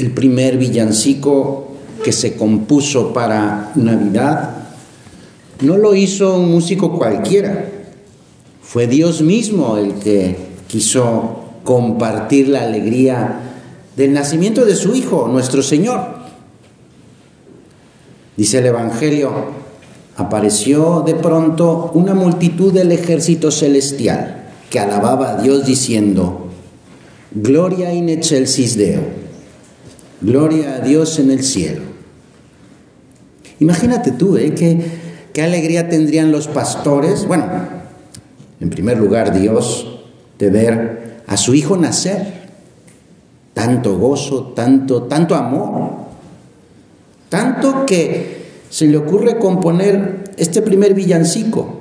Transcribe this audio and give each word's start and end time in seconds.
el 0.00 0.12
primer 0.12 0.56
villancico 0.56 1.68
que 2.02 2.12
se 2.12 2.36
compuso 2.36 3.12
para 3.12 3.72
Navidad, 3.74 4.56
no 5.60 5.76
lo 5.76 5.94
hizo 5.94 6.36
un 6.36 6.50
músico 6.50 6.96
cualquiera, 6.96 7.68
fue 8.62 8.86
Dios 8.86 9.20
mismo 9.20 9.76
el 9.76 9.94
que 9.94 10.36
quiso 10.68 11.40
compartir 11.64 12.48
la 12.48 12.62
alegría 12.62 13.40
del 13.96 14.12
nacimiento 14.12 14.64
de 14.64 14.76
su 14.76 14.94
Hijo, 14.94 15.28
nuestro 15.28 15.62
Señor. 15.62 16.00
Dice 18.36 18.58
el 18.58 18.66
Evangelio, 18.66 19.30
apareció 20.16 21.02
de 21.04 21.14
pronto 21.14 21.90
una 21.94 22.14
multitud 22.14 22.72
del 22.72 22.92
ejército 22.92 23.50
celestial 23.50 24.48
que 24.70 24.78
alababa 24.78 25.32
a 25.32 25.42
Dios 25.42 25.66
diciendo, 25.66 26.46
Gloria 27.32 27.92
in 27.92 28.08
excelsis 28.08 28.76
Deo, 28.76 29.19
gloria 30.20 30.76
a 30.76 30.80
Dios 30.80 31.18
en 31.18 31.30
el 31.30 31.42
cielo. 31.42 31.82
Imagínate 33.58 34.12
tú, 34.12 34.36
¿eh? 34.36 34.54
¿Qué, 34.54 34.80
qué 35.32 35.42
alegría 35.42 35.88
tendrían 35.88 36.32
los 36.32 36.48
pastores. 36.48 37.26
Bueno, 37.26 37.44
en 38.60 38.70
primer 38.70 38.98
lugar, 38.98 39.38
Dios 39.38 40.00
de 40.38 40.50
ver 40.50 41.22
a 41.26 41.36
su 41.36 41.54
hijo 41.54 41.76
nacer. 41.76 42.40
Tanto 43.54 43.98
gozo, 43.98 44.52
tanto, 44.54 45.04
tanto 45.04 45.34
amor. 45.34 45.90
Tanto 47.28 47.84
que 47.86 48.40
se 48.70 48.86
le 48.86 48.96
ocurre 48.96 49.38
componer 49.38 50.24
este 50.36 50.62
primer 50.62 50.94
villancico 50.94 51.80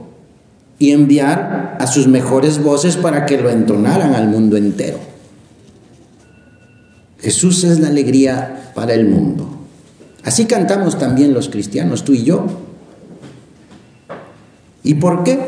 y 0.78 0.92
enviar 0.92 1.78
a 1.80 1.88
sus 1.88 2.08
mejores 2.08 2.62
voces 2.62 2.98
para 2.98 3.26
que 3.26 3.38
lo 3.38 3.50
entonaran 3.50 4.16
al 4.16 4.28
mundo 4.28 4.58
entero. 4.58 4.98
Jesús 7.22 7.64
es 7.64 7.80
la 7.80 7.88
alegría 7.88 8.72
para 8.76 8.94
el 8.94 9.08
mundo. 9.08 9.48
Así 10.24 10.46
cantamos 10.46 10.98
también 10.98 11.34
los 11.34 11.50
cristianos, 11.50 12.04
tú 12.04 12.14
y 12.14 12.24
yo. 12.24 12.46
¿Y 14.84 14.96
por 14.96 15.24
qué? 15.24 15.40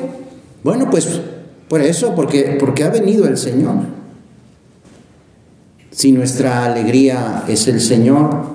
Bueno, 0.64 0.90
pues 0.90 1.22
por 1.68 1.82
eso, 1.82 2.16
porque, 2.16 2.58
porque 2.60 2.84
ha 2.84 2.90
venido 2.90 3.28
el 3.28 3.38
Señor. 3.38 3.76
Si 5.92 6.12
nuestra 6.12 6.66
alegría 6.66 7.44
es 7.48 7.68
el 7.68 7.80
Señor, 7.80 8.46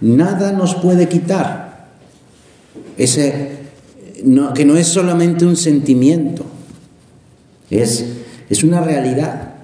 nada 0.00 0.52
nos 0.52 0.74
puede 0.76 1.08
quitar. 1.08 1.88
Ese, 2.96 3.56
que 4.54 4.64
no 4.64 4.76
es 4.76 4.86
solamente 4.86 5.44
un 5.44 5.56
sentimiento, 5.56 6.44
es, 7.70 8.04
es 8.48 8.64
una 8.64 8.80
realidad. 8.80 9.55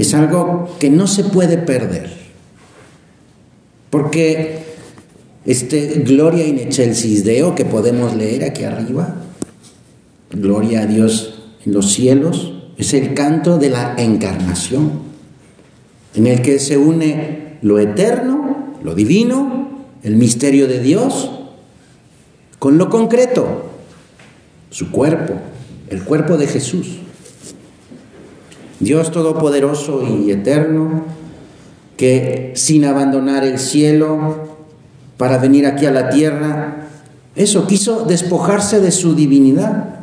Es 0.00 0.14
algo 0.14 0.66
que 0.78 0.88
no 0.88 1.06
se 1.06 1.24
puede 1.24 1.58
perder. 1.58 2.10
Porque 3.90 4.64
este 5.44 6.00
Gloria 6.06 6.46
in 6.46 6.58
excelsis 6.58 7.22
Deo 7.22 7.54
que 7.54 7.66
podemos 7.66 8.16
leer 8.16 8.44
aquí 8.44 8.64
arriba, 8.64 9.16
Gloria 10.30 10.80
a 10.80 10.86
Dios 10.86 11.42
en 11.66 11.74
los 11.74 11.92
cielos, 11.92 12.54
es 12.78 12.94
el 12.94 13.12
canto 13.12 13.58
de 13.58 13.68
la 13.68 13.94
encarnación, 13.98 15.02
en 16.14 16.26
el 16.26 16.40
que 16.40 16.58
se 16.60 16.78
une 16.78 17.58
lo 17.60 17.78
eterno, 17.78 18.76
lo 18.82 18.94
divino, 18.94 19.68
el 20.02 20.16
misterio 20.16 20.66
de 20.66 20.80
Dios, 20.80 21.30
con 22.58 22.78
lo 22.78 22.88
concreto, 22.88 23.66
su 24.70 24.90
cuerpo, 24.90 25.34
el 25.90 26.02
cuerpo 26.04 26.38
de 26.38 26.46
Jesús. 26.46 27.00
Dios 28.80 29.10
Todopoderoso 29.10 30.02
y 30.06 30.30
Eterno, 30.30 31.04
que 31.96 32.52
sin 32.56 32.86
abandonar 32.86 33.44
el 33.44 33.58
cielo 33.58 34.48
para 35.18 35.36
venir 35.36 35.66
aquí 35.66 35.84
a 35.84 35.90
la 35.90 36.08
tierra, 36.08 36.88
eso 37.36 37.66
quiso 37.66 38.04
despojarse 38.06 38.80
de 38.80 38.90
su 38.90 39.14
divinidad. 39.14 40.00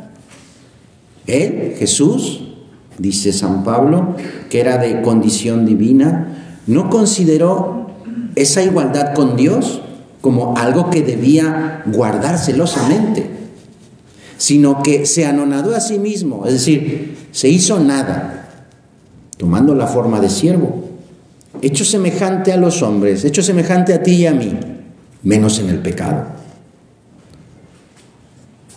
Él, 1.26 1.74
Jesús, 1.76 2.44
dice 2.98 3.32
San 3.32 3.64
Pablo, 3.64 4.14
que 4.48 4.60
era 4.60 4.78
de 4.78 5.02
condición 5.02 5.66
divina, 5.66 6.60
no 6.68 6.88
consideró 6.88 7.90
esa 8.36 8.62
igualdad 8.62 9.14
con 9.14 9.36
Dios 9.36 9.82
como 10.20 10.56
algo 10.56 10.90
que 10.90 11.02
debía 11.02 11.82
guardar 11.86 12.38
celosamente, 12.38 13.28
sino 14.36 14.82
que 14.82 15.04
se 15.04 15.26
anonadó 15.26 15.74
a 15.74 15.80
sí 15.80 15.98
mismo, 15.98 16.46
es 16.46 16.52
decir, 16.52 17.16
se 17.32 17.48
hizo 17.48 17.80
nada, 17.80 18.47
tomando 19.38 19.74
la 19.74 19.86
forma 19.86 20.20
de 20.20 20.28
siervo 20.28 20.88
hecho 21.62 21.84
semejante 21.84 22.52
a 22.52 22.56
los 22.56 22.82
hombres, 22.82 23.24
hecho 23.24 23.42
semejante 23.42 23.94
a 23.94 24.02
ti 24.02 24.12
y 24.12 24.26
a 24.26 24.32
mí, 24.32 24.52
menos 25.22 25.58
en 25.58 25.70
el 25.70 25.78
pecado. 25.80 26.24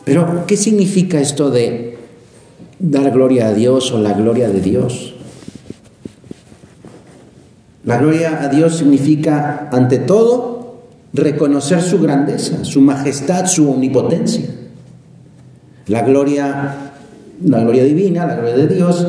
Pero, 0.04 0.46
¿qué 0.48 0.58
significa 0.58 1.20
esto 1.20 1.52
de 1.52 1.98
dar 2.80 3.12
gloria 3.12 3.48
a 3.48 3.54
Dios 3.54 3.92
o 3.92 4.00
la 4.00 4.14
gloria 4.14 4.50
de 4.50 4.62
Dios? 4.62 5.14
La 7.84 7.98
gloria 7.98 8.42
a 8.44 8.48
Dios 8.48 8.78
significa, 8.78 9.70
ante 9.72 10.00
todo, 10.00 10.82
reconocer 11.14 11.82
su 11.82 12.00
grandeza, 12.00 12.64
su 12.64 12.82
majestad, 12.82 13.46
su 13.46 13.70
omnipotencia. 13.70 14.46
La 15.88 16.02
gloria, 16.02 16.94
la 17.44 17.60
gloria 17.60 17.84
divina, 17.84 18.26
la 18.26 18.36
gloria 18.36 18.56
de 18.56 18.68
Dios, 18.68 19.08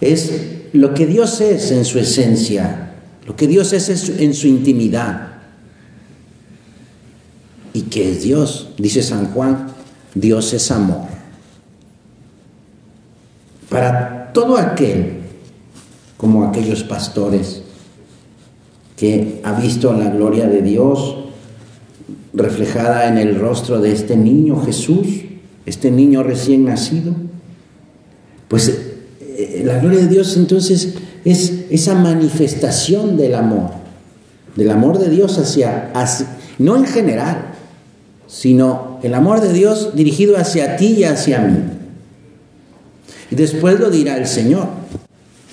es 0.00 0.32
lo 0.72 0.94
que 0.94 1.06
Dios 1.06 1.40
es 1.40 1.70
en 1.70 1.84
su 1.84 1.98
esencia, 1.98 2.94
lo 3.26 3.36
que 3.36 3.46
Dios 3.46 3.72
es 3.72 4.08
en 4.08 4.34
su 4.34 4.46
intimidad. 4.46 5.28
¿Y 7.72 7.82
qué 7.82 8.12
es 8.12 8.22
Dios? 8.22 8.68
Dice 8.78 9.02
San 9.02 9.32
Juan, 9.32 9.68
Dios 10.14 10.52
es 10.52 10.70
amor. 10.70 11.08
Para 13.68 14.32
todo 14.32 14.56
aquel, 14.56 15.18
como 16.16 16.44
aquellos 16.44 16.84
pastores, 16.84 17.62
que 18.96 19.40
ha 19.44 19.52
visto 19.52 19.92
la 19.92 20.08
gloria 20.08 20.46
de 20.46 20.62
Dios 20.62 21.16
reflejada 22.32 23.08
en 23.08 23.18
el 23.18 23.38
rostro 23.38 23.80
de 23.80 23.92
este 23.92 24.16
niño 24.16 24.62
Jesús, 24.64 25.06
este 25.66 25.90
niño 25.90 26.22
recién 26.22 26.64
nacido, 26.64 27.14
pues 28.48 28.94
eh, 29.38 29.62
la 29.64 29.78
gloria 29.78 30.00
de 30.00 30.08
Dios 30.08 30.36
entonces 30.36 30.94
es 31.24 31.52
esa 31.70 31.94
manifestación 31.94 33.16
del 33.16 33.34
amor, 33.34 33.70
del 34.54 34.70
amor 34.70 34.98
de 34.98 35.10
Dios 35.10 35.38
hacia, 35.38 35.92
no 36.58 36.76
en 36.76 36.86
general, 36.86 37.54
sino 38.26 38.98
el 39.02 39.12
amor 39.12 39.40
de 39.40 39.52
Dios 39.52 39.90
dirigido 39.94 40.38
hacia 40.38 40.76
ti 40.76 40.94
y 40.98 41.04
hacia 41.04 41.40
mí. 41.40 41.58
Y 43.30 43.34
después 43.34 43.78
lo 43.78 43.90
dirá 43.90 44.16
el 44.16 44.26
Señor. 44.26 44.68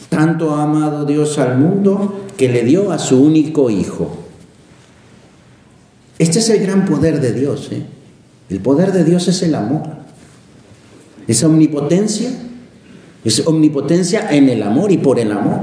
Tanto 0.10 0.56
ha 0.56 0.64
amado 0.64 1.06
Dios 1.06 1.38
al 1.40 1.58
mundo 1.58 2.26
que 2.38 2.48
le 2.50 2.64
dio 2.64 2.92
a 2.92 3.00
su 3.00 3.22
único 3.22 3.70
Hijo. 3.70 4.16
Este 6.20 6.40
es 6.40 6.50
el 6.50 6.60
gran 6.60 6.86
poder 6.86 7.20
de 7.20 7.34
Dios. 7.34 7.70
¿eh? 7.72 7.84
El 8.50 8.60
poder 8.60 8.94
de 8.94 9.04
Dios 9.04 9.28
es 9.28 9.42
el 9.44 9.56
amor. 9.56 9.84
Esa 11.28 11.48
omnipotencia 11.48 12.30
es 13.24 13.46
omnipotencia 13.48 14.30
en 14.32 14.50
el 14.50 14.64
amor 14.64 14.92
y 14.92 14.98
por 14.98 15.20
el 15.20 15.32
amor. 15.32 15.60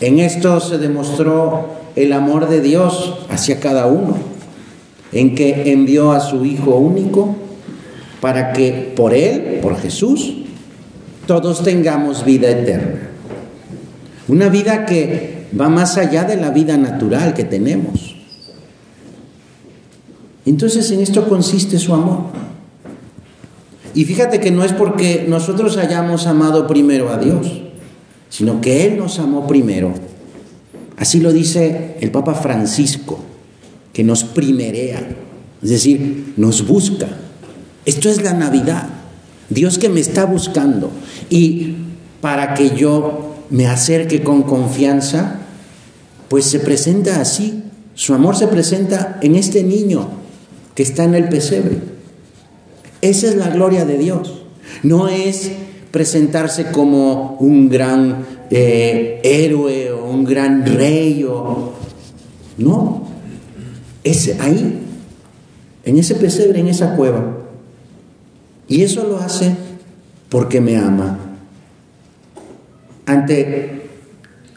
En 0.00 0.18
esto 0.18 0.60
se 0.60 0.78
demostró 0.78 1.68
el 1.96 2.12
amor 2.12 2.48
de 2.48 2.60
Dios 2.60 3.26
hacia 3.28 3.60
cada 3.60 3.86
uno, 3.86 4.16
en 5.12 5.34
que 5.34 5.72
envió 5.72 6.12
a 6.12 6.20
su 6.20 6.44
Hijo 6.44 6.76
único 6.76 7.36
para 8.20 8.52
que 8.52 8.92
por 8.96 9.12
Él, 9.12 9.58
por 9.60 9.76
Jesús, 9.78 10.36
todos 11.26 11.62
tengamos 11.62 12.24
vida 12.24 12.50
eterna. 12.50 13.10
Una 14.28 14.48
vida 14.48 14.86
que 14.86 15.46
va 15.58 15.68
más 15.68 15.96
allá 15.96 16.24
de 16.24 16.36
la 16.36 16.50
vida 16.50 16.76
natural 16.76 17.34
que 17.34 17.44
tenemos. 17.44 18.16
Entonces 20.46 20.90
en 20.90 21.00
esto 21.00 21.28
consiste 21.28 21.78
su 21.78 21.92
amor. 21.94 22.24
Y 23.94 24.04
fíjate 24.04 24.40
que 24.40 24.50
no 24.50 24.64
es 24.64 24.72
porque 24.72 25.24
nosotros 25.28 25.76
hayamos 25.76 26.26
amado 26.26 26.66
primero 26.66 27.10
a 27.10 27.18
Dios, 27.18 27.62
sino 28.28 28.60
que 28.60 28.86
Él 28.86 28.98
nos 28.98 29.18
amó 29.18 29.46
primero. 29.46 29.92
Así 30.96 31.20
lo 31.20 31.32
dice 31.32 31.96
el 32.00 32.10
Papa 32.10 32.34
Francisco, 32.34 33.18
que 33.92 34.04
nos 34.04 34.22
primerea, 34.22 35.16
es 35.62 35.70
decir, 35.70 36.34
nos 36.36 36.66
busca. 36.66 37.08
Esto 37.84 38.08
es 38.08 38.22
la 38.22 38.34
Navidad, 38.34 38.88
Dios 39.48 39.78
que 39.78 39.88
me 39.88 40.00
está 40.00 40.26
buscando. 40.26 40.90
Y 41.28 41.76
para 42.20 42.54
que 42.54 42.76
yo 42.76 43.34
me 43.50 43.66
acerque 43.66 44.22
con 44.22 44.42
confianza, 44.42 45.40
pues 46.28 46.44
se 46.44 46.60
presenta 46.60 47.20
así. 47.20 47.64
Su 47.94 48.14
amor 48.14 48.36
se 48.36 48.46
presenta 48.46 49.18
en 49.22 49.34
este 49.34 49.64
niño 49.64 50.08
que 50.74 50.82
está 50.82 51.04
en 51.04 51.14
el 51.14 51.28
pesebre. 51.28 51.78
Esa 53.00 53.28
es 53.28 53.36
la 53.36 53.48
gloria 53.50 53.84
de 53.84 53.98
Dios. 53.98 54.42
No 54.82 55.08
es 55.08 55.50
presentarse 55.90 56.70
como 56.70 57.36
un 57.40 57.68
gran 57.68 58.24
eh, 58.50 59.20
héroe 59.22 59.90
o 59.92 60.10
un 60.10 60.24
gran 60.24 60.64
rey 60.66 61.24
o... 61.24 61.72
No, 62.58 63.08
es 64.04 64.38
ahí, 64.40 64.80
en 65.84 65.98
ese 65.98 66.14
pesebre, 66.14 66.60
en 66.60 66.68
esa 66.68 66.94
cueva. 66.94 67.38
Y 68.68 68.82
eso 68.82 69.04
lo 69.04 69.18
hace 69.18 69.54
porque 70.28 70.60
me 70.60 70.76
ama. 70.76 71.18
Ante, 73.06 73.82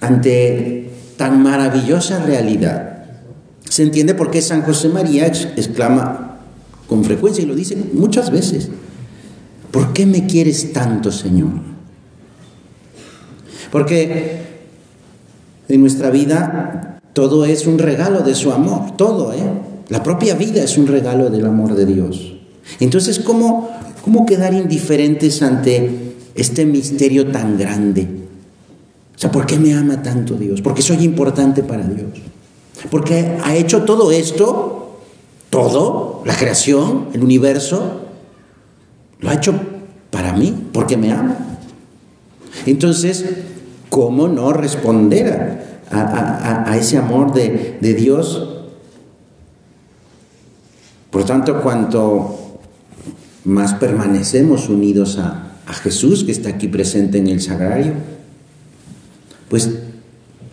ante 0.01 0.91
tan 1.17 1.41
maravillosa 1.41 2.23
realidad, 2.25 3.05
se 3.67 3.83
entiende 3.83 4.13
por 4.13 4.29
qué 4.29 4.41
San 4.41 4.63
José 4.63 4.89
María 4.89 5.27
exclama 5.27 6.32
con 6.87 7.03
frecuencia 7.03 7.43
y 7.43 7.47
lo 7.47 7.55
dice 7.55 7.77
muchas 7.93 8.31
veces, 8.31 8.69
¿por 9.71 9.93
qué 9.93 10.05
me 10.05 10.25
quieres 10.27 10.73
tanto, 10.73 11.11
Señor? 11.11 11.51
Porque 13.71 14.41
en 15.67 15.81
nuestra 15.81 16.09
vida 16.09 16.99
todo 17.13 17.45
es 17.45 17.65
un 17.65 17.79
regalo 17.79 18.21
de 18.21 18.35
su 18.35 18.51
amor, 18.51 18.95
todo, 18.97 19.33
¿eh? 19.33 19.43
La 19.89 20.01
propia 20.01 20.35
vida 20.35 20.63
es 20.63 20.77
un 20.77 20.87
regalo 20.87 21.29
del 21.29 21.45
amor 21.45 21.75
de 21.75 21.85
Dios. 21.85 22.35
Entonces, 22.79 23.19
¿cómo, 23.19 23.69
cómo 24.03 24.25
quedar 24.25 24.53
indiferentes 24.53 25.41
ante 25.41 26.15
este 26.35 26.65
misterio 26.65 27.27
tan 27.31 27.57
grande? 27.57 28.07
O 29.15 29.19
sea, 29.19 29.31
¿por 29.31 29.45
qué 29.45 29.59
me 29.59 29.73
ama 29.73 30.01
tanto 30.01 30.35
Dios? 30.35 30.61
Porque 30.61 30.81
soy 30.81 31.03
importante 31.03 31.63
para 31.63 31.83
Dios. 31.83 32.09
Porque 32.89 33.37
ha 33.43 33.55
hecho 33.55 33.83
todo 33.83 34.11
esto, 34.11 34.82
todo, 35.53 36.23
la 36.25 36.35
creación, 36.35 37.09
el 37.13 37.23
universo, 37.23 38.07
lo 39.19 39.29
ha 39.29 39.35
hecho 39.35 39.53
para 40.09 40.33
mí, 40.33 40.51
porque 40.73 40.97
me 40.97 41.11
ama. 41.11 41.37
Entonces, 42.65 43.23
¿cómo 43.87 44.27
no 44.27 44.51
responder 44.51 45.83
a, 45.91 46.75
ese 46.75 46.97
amor 46.97 47.33
de, 47.35 47.77
Dios? 47.93 48.63
Por 51.11 51.23
tanto, 51.23 51.61
cuanto 51.61 52.59
más 53.43 53.75
permanecemos 53.75 54.69
unidos 54.69 55.19
a, 55.19 55.51
a 55.67 55.73
Jesús, 55.73 56.23
que 56.23 56.31
está 56.31 56.49
aquí 56.49 56.67
presente 56.67 57.19
en 57.19 57.27
el 57.27 57.41
sagrario, 57.41 57.93
pues 59.49 59.69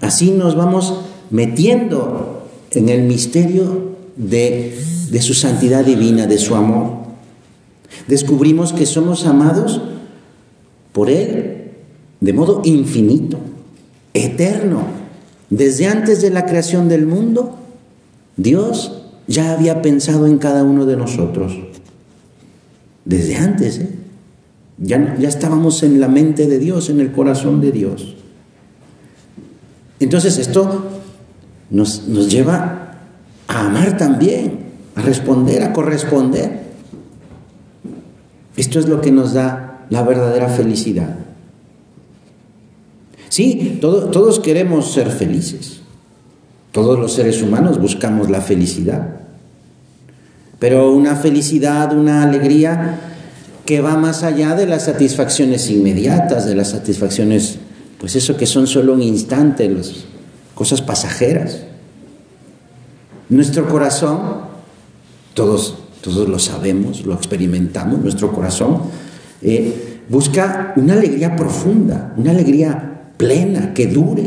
así 0.03 0.33
nos 0.33 0.57
vamos 0.57 1.01
metiendo 1.31 2.47
en 2.73 2.91
el 2.91 3.05
misterio 3.05 3.91
de, 4.21 5.21
su 5.21 5.35
santidad 5.35 5.85
divina, 5.85 6.27
de 6.27 6.39
su 6.39 6.55
amor. 6.55 7.01
Descubrimos 8.07 8.73
que 8.73 8.87
somos 8.87 9.27
amados 9.27 9.81
por 10.93 11.11
Él 11.11 11.71
de 12.21 12.33
modo 12.33 12.61
infinito, 12.65 13.39
eterno. 14.13 14.83
Desde 15.49 15.87
antes 15.87 16.21
de 16.21 16.31
la 16.31 16.47
creación 16.47 16.89
del 16.89 17.07
mundo, 17.07 17.57
Dios 18.37 19.03
ya 19.27 19.53
había 19.53 19.83
pensado 19.83 20.27
en 20.27 20.39
cada 20.39 20.65
uno 20.65 20.87
de 20.87 20.97
nosotros. 20.97 21.59
Desde 23.05 23.37
antes, 23.37 23.79
¿eh? 23.79 23.91
ya, 24.79 25.17
ya 25.19 25.29
estábamos 25.29 25.83
en 25.83 26.01
la 26.01 26.09
mente 26.09 26.47
de 26.47 26.59
Dios, 26.59 26.91
en 26.91 27.01
el 27.01 27.11
corazón 27.13 27.61
de 27.61 27.73
Dios. 27.73 28.17
Entonces 29.99 30.39
esto 30.39 30.85
nos, 31.71 32.07
lleva 32.31 32.80
a 33.51 33.67
amar 33.67 33.97
también, 33.97 34.61
a 34.95 35.03
responder, 35.03 35.63
a 35.63 35.73
corresponder. 35.73 36.61
Esto 38.57 38.79
es 38.79 38.89
lo 38.89 39.01
que 39.01 39.11
nos 39.11 39.33
da 39.35 39.87
la 39.91 40.03
verdadera 40.03 40.49
felicidad. 40.49 41.17
Sí, 43.29 43.79
todos 43.81 44.39
queremos 44.39 44.93
ser 44.93 45.11
felices. 45.11 45.81
Todos 46.71 46.99
los 46.99 47.13
seres 47.13 47.43
humanos 47.43 47.81
buscamos 47.81 48.31
la 48.31 48.41
felicidad. 48.41 49.17
Pero 50.61 50.93
una 50.93 51.17
felicidad, 51.17 51.93
una 51.97 52.23
alegría 52.23 53.01
que 53.67 53.81
va 53.81 53.97
más 53.97 54.23
allá 54.23 54.55
de 54.55 54.67
las 54.67 54.85
satisfacciones 54.85 55.69
inmediatas, 55.71 56.47
de 56.47 56.55
las 56.55 56.71
satisfacciones 56.71 57.59
pues 57.99 58.17
eso 58.17 58.37
que 58.37 58.47
son 58.47 58.67
solo 58.67 58.95
un 58.95 59.03
instante, 59.03 59.69
las 59.69 59.93
cosas 60.55 60.81
pasajeras. 60.81 61.65
Nuestro 63.31 63.69
corazón, 63.69 64.21
todos, 65.35 65.79
todos 66.01 66.29
lo 66.29 66.41
sabemos, 66.41 67.07
lo 67.07 67.15
experimentamos, 67.15 68.01
nuestro 68.01 68.33
corazón 68.33 68.83
eh, 69.41 70.01
busca 70.09 70.73
una 70.75 70.95
alegría 70.95 71.37
profunda, 71.37 72.13
una 72.17 72.33
alegría 72.33 73.13
plena, 73.17 73.73
que 73.73 73.87
dure, 73.87 74.25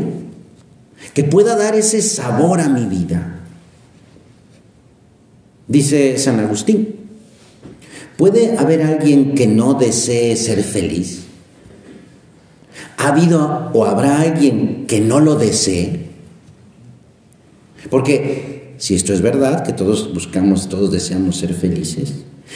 que 1.12 1.22
pueda 1.24 1.54
dar 1.54 1.74
ese 1.74 2.00
sabor 2.00 2.60
a 2.60 2.70
mi 2.70 2.86
vida. 2.86 3.40
Dice 5.68 6.16
San 6.16 6.40
Agustín, 6.40 6.96
¿puede 8.16 8.56
haber 8.56 8.82
alguien 8.82 9.34
que 9.34 9.46
no 9.46 9.74
desee 9.74 10.34
ser 10.36 10.62
feliz? 10.62 11.24
¿Ha 12.96 13.08
habido 13.08 13.70
o 13.74 13.84
habrá 13.84 14.22
alguien 14.22 14.86
que 14.86 15.00
no 15.02 15.20
lo 15.20 15.34
desee? 15.34 16.04
Porque 17.90 18.54
si 18.76 18.94
esto 18.94 19.12
es 19.12 19.20
verdad, 19.20 19.64
que 19.64 19.72
todos 19.72 20.12
buscamos, 20.12 20.68
todos 20.68 20.92
deseamos 20.92 21.36
ser 21.36 21.54
felices, 21.54 22.12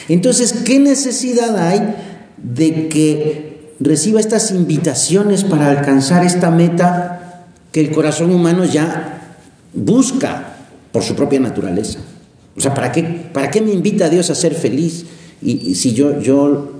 entonces, 0.07 0.53
¿qué 0.53 0.79
necesidad 0.79 1.57
hay 1.57 1.95
de 2.37 2.87
que 2.87 3.73
reciba 3.79 4.19
estas 4.19 4.51
invitaciones 4.51 5.43
para 5.43 5.69
alcanzar 5.69 6.25
esta 6.25 6.51
meta 6.51 7.45
que 7.71 7.81
el 7.81 7.91
corazón 7.91 8.31
humano 8.31 8.65
ya 8.65 9.37
busca 9.73 10.55
por 10.91 11.03
su 11.03 11.15
propia 11.15 11.39
naturaleza? 11.39 11.99
O 12.55 12.61
sea, 12.61 12.73
¿para 12.73 12.91
qué, 12.91 13.03
para 13.03 13.51
qué 13.51 13.61
me 13.61 13.71
invita 13.71 14.09
Dios 14.09 14.29
a 14.29 14.35
ser 14.35 14.53
feliz 14.53 15.05
y, 15.41 15.75
si 15.75 15.93
yo, 15.93 16.19
yo, 16.19 16.73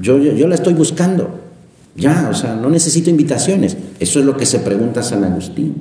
yo, 0.00 0.18
yo 0.18 0.48
la 0.48 0.54
estoy 0.54 0.74
buscando? 0.74 1.40
Ya, 1.96 2.28
o 2.30 2.34
sea, 2.34 2.54
no 2.54 2.70
necesito 2.70 3.10
invitaciones. 3.10 3.76
Eso 3.98 4.20
es 4.20 4.24
lo 4.24 4.36
que 4.36 4.46
se 4.46 4.60
pregunta 4.60 5.02
San 5.02 5.24
Agustín. 5.24 5.74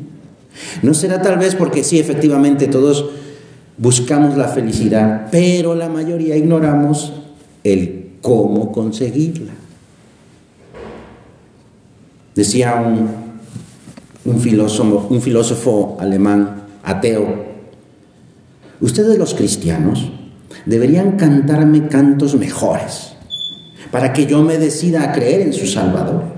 ¿No 0.82 0.94
será 0.94 1.22
tal 1.22 1.38
vez 1.38 1.56
porque 1.56 1.84
sí, 1.84 2.00
efectivamente, 2.00 2.68
todos 2.68 3.10
buscamos 3.78 4.38
la 4.38 4.48
felicidad, 4.48 5.28
pero 5.32 5.76
la 5.76 5.90
mayoría 5.90 6.36
ignoramos 6.36 7.14
el 7.64 8.12
cómo 8.22 8.72
conseguirla? 8.72 9.54
Decía 12.36 12.76
un, 12.76 13.10
un, 14.26 14.40
filósofo, 15.22 15.98
alemán 16.00 16.64
ateo, 16.84 17.46
ustedes 18.80 19.18
los 19.18 19.34
cristianos 19.34 20.12
deberían 20.66 21.18
cantarme 21.18 21.88
cantos 21.88 22.36
mejores 22.36 23.14
para 23.92 24.14
que 24.14 24.26
yo 24.26 24.44
me 24.44 24.58
decida 24.58 25.04
a 25.04 25.12
creer 25.14 25.42
en 25.42 25.54
su 25.54 25.66
Salvador. 25.66 26.37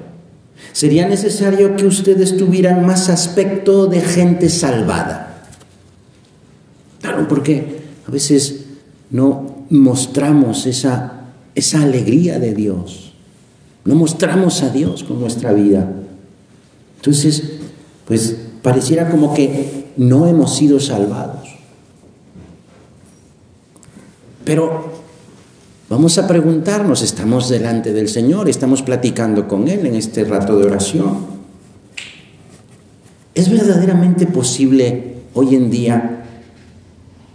Sería 0.72 1.08
necesario 1.08 1.76
que 1.76 1.86
ustedes 1.86 2.38
tuvieran 2.38 2.86
más 2.86 3.10
aspecto 3.10 3.88
de 3.88 4.02
gente 4.02 4.50
salvada. 4.50 5.44
Claro, 7.02 7.28
porque 7.28 7.82
a 8.08 8.12
veces 8.12 8.66
no 9.10 9.66
mostramos 9.70 10.66
esa, 10.66 11.26
esa 11.56 11.82
alegría 11.84 12.40
de 12.40 12.54
Dios. 12.54 13.14
No 13.86 13.96
mostramos 13.96 14.62
a 14.62 14.70
Dios 14.70 15.04
con 15.04 15.20
nuestra 15.20 15.54
vida. 15.54 15.90
Entonces, 16.98 17.44
pues 18.06 18.36
pareciera 18.62 19.10
como 19.10 19.34
que 19.34 19.92
no 19.98 20.28
hemos 20.28 20.56
sido 20.56 20.80
salvados. 20.80 21.50
Pero 24.44 24.89
Vamos 25.90 26.20
a 26.20 26.28
preguntarnos, 26.28 27.02
estamos 27.02 27.50
delante 27.50 27.94
del 27.94 28.10
Señor, 28.10 28.48
estamos 28.48 28.84
platicando 28.84 29.48
con 29.48 29.68
Él 29.68 29.88
en 29.88 29.96
este 29.96 30.24
rato 30.24 30.56
de 30.60 30.68
oración. 30.68 31.18
¿Es 33.34 33.50
verdaderamente 33.50 34.28
posible 34.28 35.16
hoy 35.34 35.56
en 35.56 35.72
día 35.72 36.26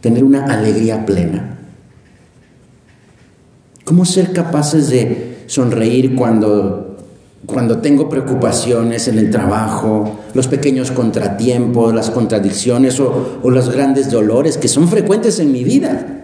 tener 0.01 0.23
una 0.23 0.45
alegría 0.45 1.05
plena? 1.05 1.59
¿Cómo 3.85 4.05
ser 4.05 4.33
capaces 4.33 4.89
de 4.89 5.39
sonreír 5.49 6.15
cuando, 6.15 6.99
cuando 7.47 7.79
tengo 7.79 8.09
preocupaciones 8.09 9.09
en 9.09 9.19
el 9.19 9.31
trabajo, 9.33 10.21
los 10.33 10.47
pequeños 10.47 10.93
contratiempos, 10.93 11.93
las 11.93 12.09
contradicciones 12.11 13.01
o, 13.01 13.41
o 13.43 13.51
los 13.51 13.69
grandes 13.69 14.13
dolores 14.13 14.59
que 14.59 14.69
son 14.69 14.87
frecuentes 14.87 15.41
en 15.41 15.51
mi 15.51 15.65
vida? 15.65 16.24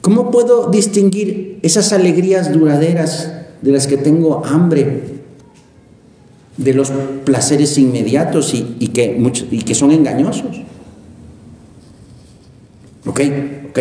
¿Cómo 0.00 0.30
puedo 0.30 0.70
distinguir 0.70 1.58
esas 1.62 1.92
alegrías 1.92 2.52
duraderas 2.52 3.32
de 3.60 3.72
las 3.72 3.86
que 3.86 3.96
tengo 3.96 4.44
hambre, 4.44 5.20
de 6.56 6.74
los 6.74 6.90
placeres 7.24 7.76
inmediatos 7.78 8.54
y, 8.54 8.88
que, 8.88 9.22
que 9.64 9.74
son 9.74 9.92
engañosos? 9.92 10.62
¿Ok? 13.06 13.20
¿Ok? 13.70 13.78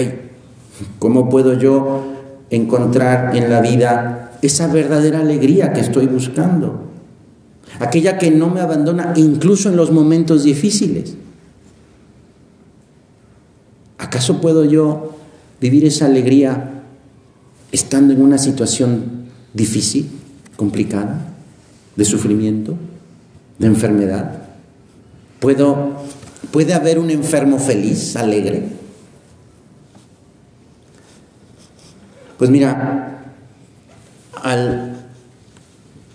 ¿Cómo 1.00 1.30
puedo 1.30 1.58
yo 1.58 2.04
encontrar 2.50 3.36
en 3.36 3.50
la 3.50 3.62
vida 3.62 4.32
esa 4.42 4.68
verdadera 4.68 5.20
alegría 5.20 5.74
que 5.74 5.82
estoy 5.82 6.08
buscando. 6.08 6.86
Aquella 7.80 8.18
que 8.18 8.32
no 8.32 8.50
me 8.50 8.62
abandona 8.62 9.14
incluso 9.16 9.70
en 9.70 9.76
los 9.76 9.92
momentos 9.92 10.44
difíciles. 10.44 11.16
¿Acaso 13.98 14.42
puedo 14.42 14.66
yo 14.66 15.16
vivir 15.62 15.86
esa 15.86 16.06
alegría 16.06 16.84
estando 17.72 18.14
en 18.14 18.22
una 18.22 18.38
situación 18.38 19.26
difícil, 19.54 20.10
complicada, 20.56 21.28
de 21.96 22.06
sufrimiento, 22.06 22.76
de 23.58 23.68
enfermedad? 23.68 24.44
¿Puedo, 25.40 25.98
¿Puede 26.52 26.74
haber 26.74 27.00
un 27.00 27.10
enfermo 27.10 27.60
feliz, 27.60 28.16
alegre? 28.16 28.64
Pues 32.38 32.50
mira, 32.50 33.22
al, 34.42 34.96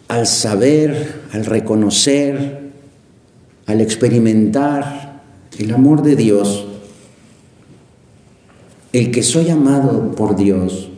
al 0.09 0.27
saber, 0.27 1.23
al 1.33 1.45
reconocer, 1.45 2.71
al 3.67 3.81
experimentar 3.81 5.21
el 5.59 5.73
amor 5.73 6.03
de 6.03 6.17
Dios, 6.17 6.67
el 8.95 9.11
que 9.11 9.25
soy 9.25 9.51
amado 9.51 10.13
por 10.13 10.37
Dios, 10.37 10.89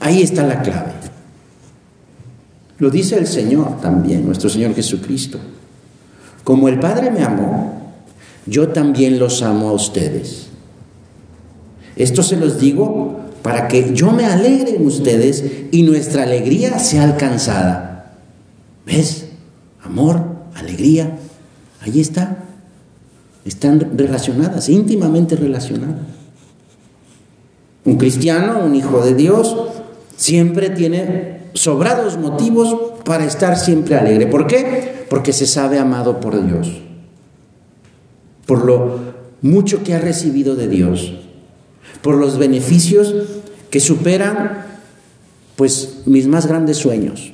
ahí 0.00 0.20
está 0.20 0.46
la 0.46 0.60
clave. 0.60 0.92
Lo 2.76 2.90
dice 2.90 3.16
el 3.16 3.26
Señor 3.26 3.80
también, 3.80 4.26
nuestro 4.26 4.50
Señor 4.50 4.74
Jesucristo. 4.74 5.38
Como 6.44 6.68
el 6.68 6.78
Padre 6.78 7.10
me 7.10 7.22
amó, 7.22 7.94
yo 8.44 8.68
también 8.68 9.18
los 9.18 9.42
amo 9.42 9.70
a 9.70 9.72
ustedes. 9.72 10.48
Esto 11.96 12.22
se 12.22 12.36
los 12.36 12.60
digo 12.60 13.20
para 13.40 13.66
que 13.66 13.94
yo 13.94 14.12
me 14.12 14.26
alegre 14.26 14.76
en 14.76 14.84
ustedes 14.84 15.42
y 15.70 15.84
nuestra 15.84 16.24
alegría 16.24 16.78
sea 16.78 17.04
alcanzada. 17.04 18.18
¿Ves? 18.84 19.28
Amor, 19.82 20.22
alegría, 20.54 21.16
ahí 21.80 21.98
está 21.98 22.44
están 23.44 23.96
relacionadas, 23.96 24.68
íntimamente 24.68 25.36
relacionadas. 25.36 26.06
Un 27.84 27.96
cristiano, 27.96 28.64
un 28.64 28.74
hijo 28.74 29.04
de 29.04 29.14
Dios, 29.14 29.54
siempre 30.16 30.70
tiene 30.70 31.50
sobrados 31.52 32.16
motivos 32.16 32.94
para 33.04 33.24
estar 33.24 33.58
siempre 33.58 33.96
alegre. 33.96 34.26
¿Por 34.26 34.46
qué? 34.46 35.06
Porque 35.10 35.32
se 35.32 35.46
sabe 35.46 35.78
amado 35.78 36.20
por 36.20 36.44
Dios, 36.46 36.68
por 38.46 38.64
lo 38.64 39.14
mucho 39.42 39.82
que 39.84 39.94
ha 39.94 39.98
recibido 39.98 40.56
de 40.56 40.68
Dios, 40.68 41.12
por 42.00 42.16
los 42.16 42.38
beneficios 42.38 43.14
que 43.70 43.80
superan 43.80 44.64
pues 45.56 46.02
mis 46.06 46.26
más 46.26 46.46
grandes 46.46 46.78
sueños. 46.78 47.32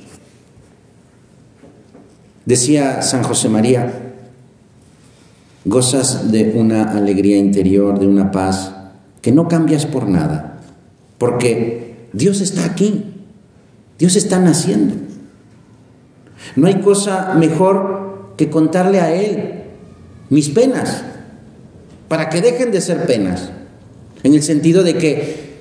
Decía 2.45 3.01
San 3.01 3.23
José 3.23 3.47
María, 3.49 4.10
Gozas 5.65 6.31
de 6.31 6.53
una 6.55 6.91
alegría 6.91 7.37
interior, 7.37 7.99
de 7.99 8.07
una 8.07 8.31
paz 8.31 8.73
que 9.21 9.31
no 9.31 9.47
cambias 9.47 9.85
por 9.85 10.07
nada, 10.07 10.59
porque 11.17 12.07
Dios 12.13 12.41
está 12.41 12.65
aquí, 12.65 13.03
Dios 13.99 14.15
está 14.15 14.39
naciendo. 14.39 14.95
No 16.55 16.67
hay 16.67 16.81
cosa 16.81 17.35
mejor 17.35 18.33
que 18.37 18.49
contarle 18.49 18.99
a 18.99 19.13
Él 19.13 19.61
mis 20.29 20.49
penas, 20.49 21.03
para 22.07 22.29
que 22.29 22.41
dejen 22.41 22.71
de 22.71 22.81
ser 22.81 23.05
penas, 23.05 23.51
en 24.23 24.33
el 24.33 24.41
sentido 24.41 24.83
de 24.83 24.95
que 24.97 25.51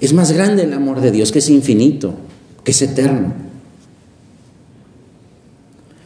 es 0.00 0.14
más 0.14 0.32
grande 0.32 0.62
el 0.62 0.72
amor 0.72 1.00
de 1.00 1.10
Dios, 1.10 1.32
que 1.32 1.40
es 1.40 1.50
infinito, 1.50 2.14
que 2.64 2.70
es 2.70 2.80
eterno. 2.80 3.49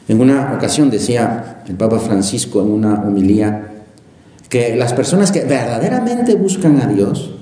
En 0.08 0.20
una 0.20 0.54
ocasión 0.54 0.90
decía 0.90 1.62
el 1.66 1.76
Papa 1.76 1.98
Francisco 1.98 2.60
en 2.62 2.70
una 2.70 3.02
homilía 3.02 3.70
que 4.48 4.76
las 4.76 4.92
personas 4.92 5.32
que 5.32 5.44
verdaderamente 5.44 6.34
buscan 6.34 6.80
a 6.80 6.86
Dios 6.86 7.32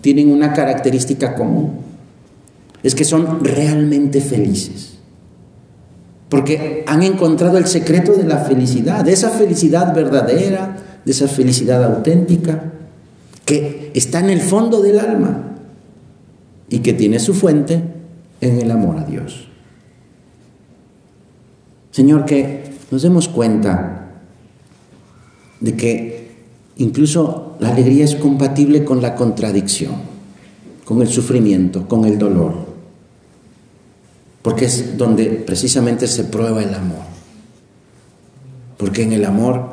tienen 0.00 0.30
una 0.30 0.52
característica 0.52 1.34
común, 1.34 1.80
es 2.82 2.94
que 2.94 3.04
son 3.04 3.44
realmente 3.44 4.20
felices, 4.20 4.94
porque 6.28 6.84
han 6.86 7.02
encontrado 7.02 7.58
el 7.58 7.66
secreto 7.66 8.14
de 8.14 8.24
la 8.24 8.38
felicidad, 8.38 9.04
de 9.04 9.12
esa 9.12 9.30
felicidad 9.30 9.94
verdadera, 9.94 10.76
de 11.04 11.12
esa 11.12 11.28
felicidad 11.28 11.84
auténtica, 11.84 12.72
que 13.44 13.90
está 13.94 14.20
en 14.20 14.30
el 14.30 14.40
fondo 14.40 14.80
del 14.80 14.98
alma 14.98 15.56
y 16.68 16.78
que 16.78 16.92
tiene 16.92 17.18
su 17.18 17.34
fuente 17.34 17.82
en 18.40 18.60
el 18.60 18.70
amor 18.70 18.98
a 18.98 19.04
Dios. 19.04 19.51
Señor, 21.92 22.24
que 22.24 22.72
nos 22.90 23.02
demos 23.02 23.28
cuenta 23.28 24.08
de 25.60 25.76
que 25.76 26.30
incluso 26.78 27.56
la 27.60 27.68
alegría 27.68 28.04
es 28.04 28.16
compatible 28.16 28.82
con 28.82 29.02
la 29.02 29.14
contradicción, 29.14 29.92
con 30.86 31.02
el 31.02 31.08
sufrimiento, 31.08 31.86
con 31.86 32.06
el 32.06 32.18
dolor, 32.18 32.54
porque 34.40 34.64
es 34.64 34.96
donde 34.96 35.26
precisamente 35.26 36.08
se 36.08 36.24
prueba 36.24 36.62
el 36.62 36.74
amor, 36.74 37.02
porque 38.78 39.02
en 39.02 39.12
el 39.12 39.26
amor 39.26 39.72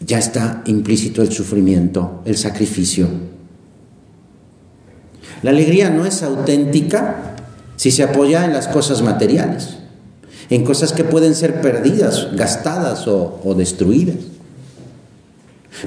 ya 0.00 0.18
está 0.18 0.62
implícito 0.64 1.20
el 1.20 1.30
sufrimiento, 1.30 2.22
el 2.24 2.38
sacrificio. 2.38 3.08
La 5.42 5.50
alegría 5.50 5.90
no 5.90 6.06
es 6.06 6.22
auténtica 6.22 7.36
si 7.76 7.90
se 7.90 8.04
apoya 8.04 8.46
en 8.46 8.54
las 8.54 8.68
cosas 8.68 9.02
materiales 9.02 9.76
en 10.50 10.64
cosas 10.64 10.92
que 10.92 11.04
pueden 11.04 11.34
ser 11.34 11.60
perdidas, 11.60 12.28
gastadas 12.34 13.06
o, 13.08 13.54
destruidas. 13.56 14.16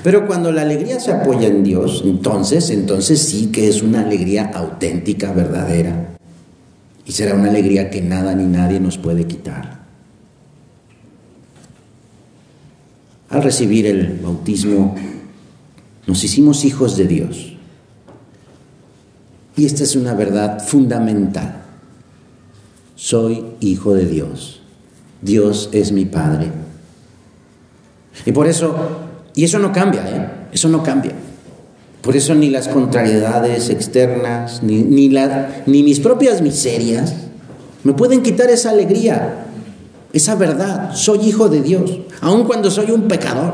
Pero 0.04 0.28
cuando 0.28 0.52
la 0.52 0.62
alegría 0.62 1.00
se 1.00 1.12
apoya 1.12 1.48
en 1.48 1.64
Dios, 1.64 2.04
entonces, 2.06 2.70
entonces 2.70 3.22
sí 3.22 3.48
que 3.48 3.68
es 3.68 3.82
una 3.82 4.02
alegría 4.02 4.52
auténtica, 4.54 5.32
verdadera. 5.32 6.16
Y 7.06 7.12
será 7.12 7.34
una 7.34 7.50
alegría 7.50 7.90
que 7.90 8.02
nada 8.02 8.36
ni 8.36 8.46
nadie 8.46 8.80
nos 8.80 8.98
puede 8.98 9.26
quitar. 9.26 9.80
Al 13.30 13.42
recibir 13.42 13.88
el 13.88 14.20
bautismo, 14.22 14.96
nos 16.06 16.24
hicimos 16.24 16.66
hijos 16.66 16.96
de 16.98 17.08
Dios. 17.08 17.54
Y 19.56 19.66
esta 19.66 19.84
es 19.84 19.96
una 19.96 20.14
verdad 20.14 20.64
fundamental 20.64 21.60
soy 23.00 23.46
hijo 23.62 23.94
de 23.94 24.06
Dios. 24.06 24.60
Dios 25.22 25.70
es 25.72 25.94
mi 25.94 26.04
Padre. 26.04 26.52
Y 28.26 28.34
por 28.34 28.46
eso, 28.46 28.76
y 29.36 29.46
eso 29.46 29.58
no 29.58 29.72
cambia, 29.72 30.02
¿eh? 30.06 30.30
Eso 30.52 30.68
no 30.68 30.84
cambia. 30.84 31.14
Por 32.02 32.18
eso 32.18 32.36
ni 32.36 32.50
las 32.50 32.68
contrariedades 32.68 33.70
externas, 33.70 34.64
ni, 34.64 34.80
ni, 34.82 35.10
ni 35.66 35.84
mis 35.84 36.02
propias 36.02 36.42
miserias 36.42 37.14
me 37.86 37.94
pueden 37.94 38.22
quitar 38.22 38.50
esa 38.50 38.72
alegría, 38.72 39.46
esa 40.12 40.36
verdad. 40.36 40.94
Soy 40.94 41.20
hijo 41.20 41.48
de 41.48 41.62
Dios, 41.62 42.00
aun 42.20 42.44
cuando 42.44 42.70
soy 42.70 42.92
un 42.92 43.08
pecador. 43.08 43.54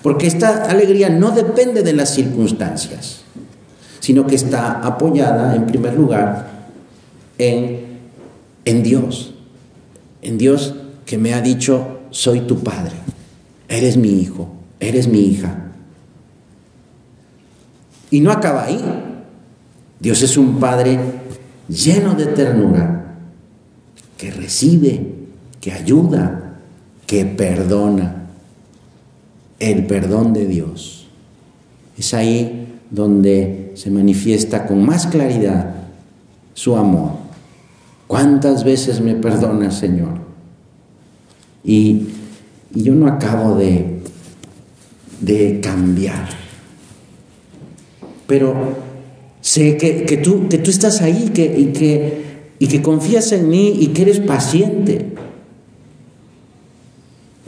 Porque 0.00 0.28
esta 0.28 0.66
alegría 0.66 1.08
no 1.08 1.32
depende 1.32 1.82
de 1.82 1.92
las 1.92 2.14
circunstancias, 2.14 3.22
sino 3.98 4.28
que 4.28 4.36
está 4.36 4.80
apoyada 4.80 5.56
en 5.56 5.66
primer 5.66 5.94
lugar 5.94 6.55
en, 7.38 7.98
en 8.64 8.82
Dios, 8.82 9.34
en 10.22 10.38
Dios 10.38 10.74
que 11.04 11.18
me 11.18 11.34
ha 11.34 11.40
dicho, 11.40 12.00
soy 12.10 12.40
tu 12.40 12.60
padre, 12.62 12.94
eres 13.68 13.96
mi 13.96 14.20
hijo, 14.20 14.48
eres 14.80 15.08
mi 15.08 15.20
hija. 15.20 15.66
Y 18.10 18.20
no 18.20 18.30
acaba 18.30 18.64
ahí. 18.64 18.80
Dios 19.98 20.22
es 20.22 20.36
un 20.36 20.58
Padre 20.60 20.98
lleno 21.68 22.14
de 22.14 22.26
ternura, 22.26 23.16
que 24.16 24.30
recibe, 24.30 25.14
que 25.60 25.72
ayuda, 25.72 26.58
que 27.06 27.24
perdona. 27.24 28.28
El 29.58 29.86
perdón 29.86 30.32
de 30.34 30.46
Dios. 30.46 31.08
Es 31.98 32.12
ahí 32.12 32.78
donde 32.90 33.72
se 33.74 33.90
manifiesta 33.90 34.66
con 34.66 34.84
más 34.84 35.06
claridad 35.06 35.74
su 36.52 36.76
amor. 36.76 37.25
¿Cuántas 38.06 38.64
veces 38.64 39.00
me 39.00 39.14
perdonas, 39.14 39.78
Señor? 39.78 40.18
Y, 41.64 42.08
yo 42.72 42.94
no 42.94 43.06
acabo 43.06 43.56
de, 43.56 44.00
de 45.20 45.60
cambiar. 45.60 46.28
Pero 48.26 48.54
sé 49.40 49.76
que, 49.76 50.20
tú, 50.22 50.48
que 50.48 50.58
tú 50.58 50.70
estás 50.70 51.00
ahí 51.00 51.30
que, 51.32 51.44
y, 51.58 51.66
que, 51.72 52.24
y 52.58 52.66
que 52.66 52.82
confías 52.82 53.32
en 53.32 53.48
mí 53.48 53.76
y 53.80 53.88
que 53.88 54.02
eres 54.02 54.20
paciente. 54.20 55.14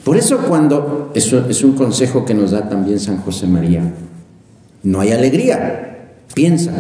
Por 0.05 0.17
eso 0.17 0.38
cuando, 0.49 1.12
eso 1.15 1.47
es 1.50 1.62
un 1.62 1.73
consejo 1.73 2.25
que 2.25 2.33
nos 2.33 2.53
da 2.53 2.69
también 2.69 2.99
San 2.99 3.19
José 3.19 3.47
María, 3.47 3.93
no 4.83 5.00
hay 5.00 5.12
alegría, 5.12 6.15
piensa, 6.33 6.73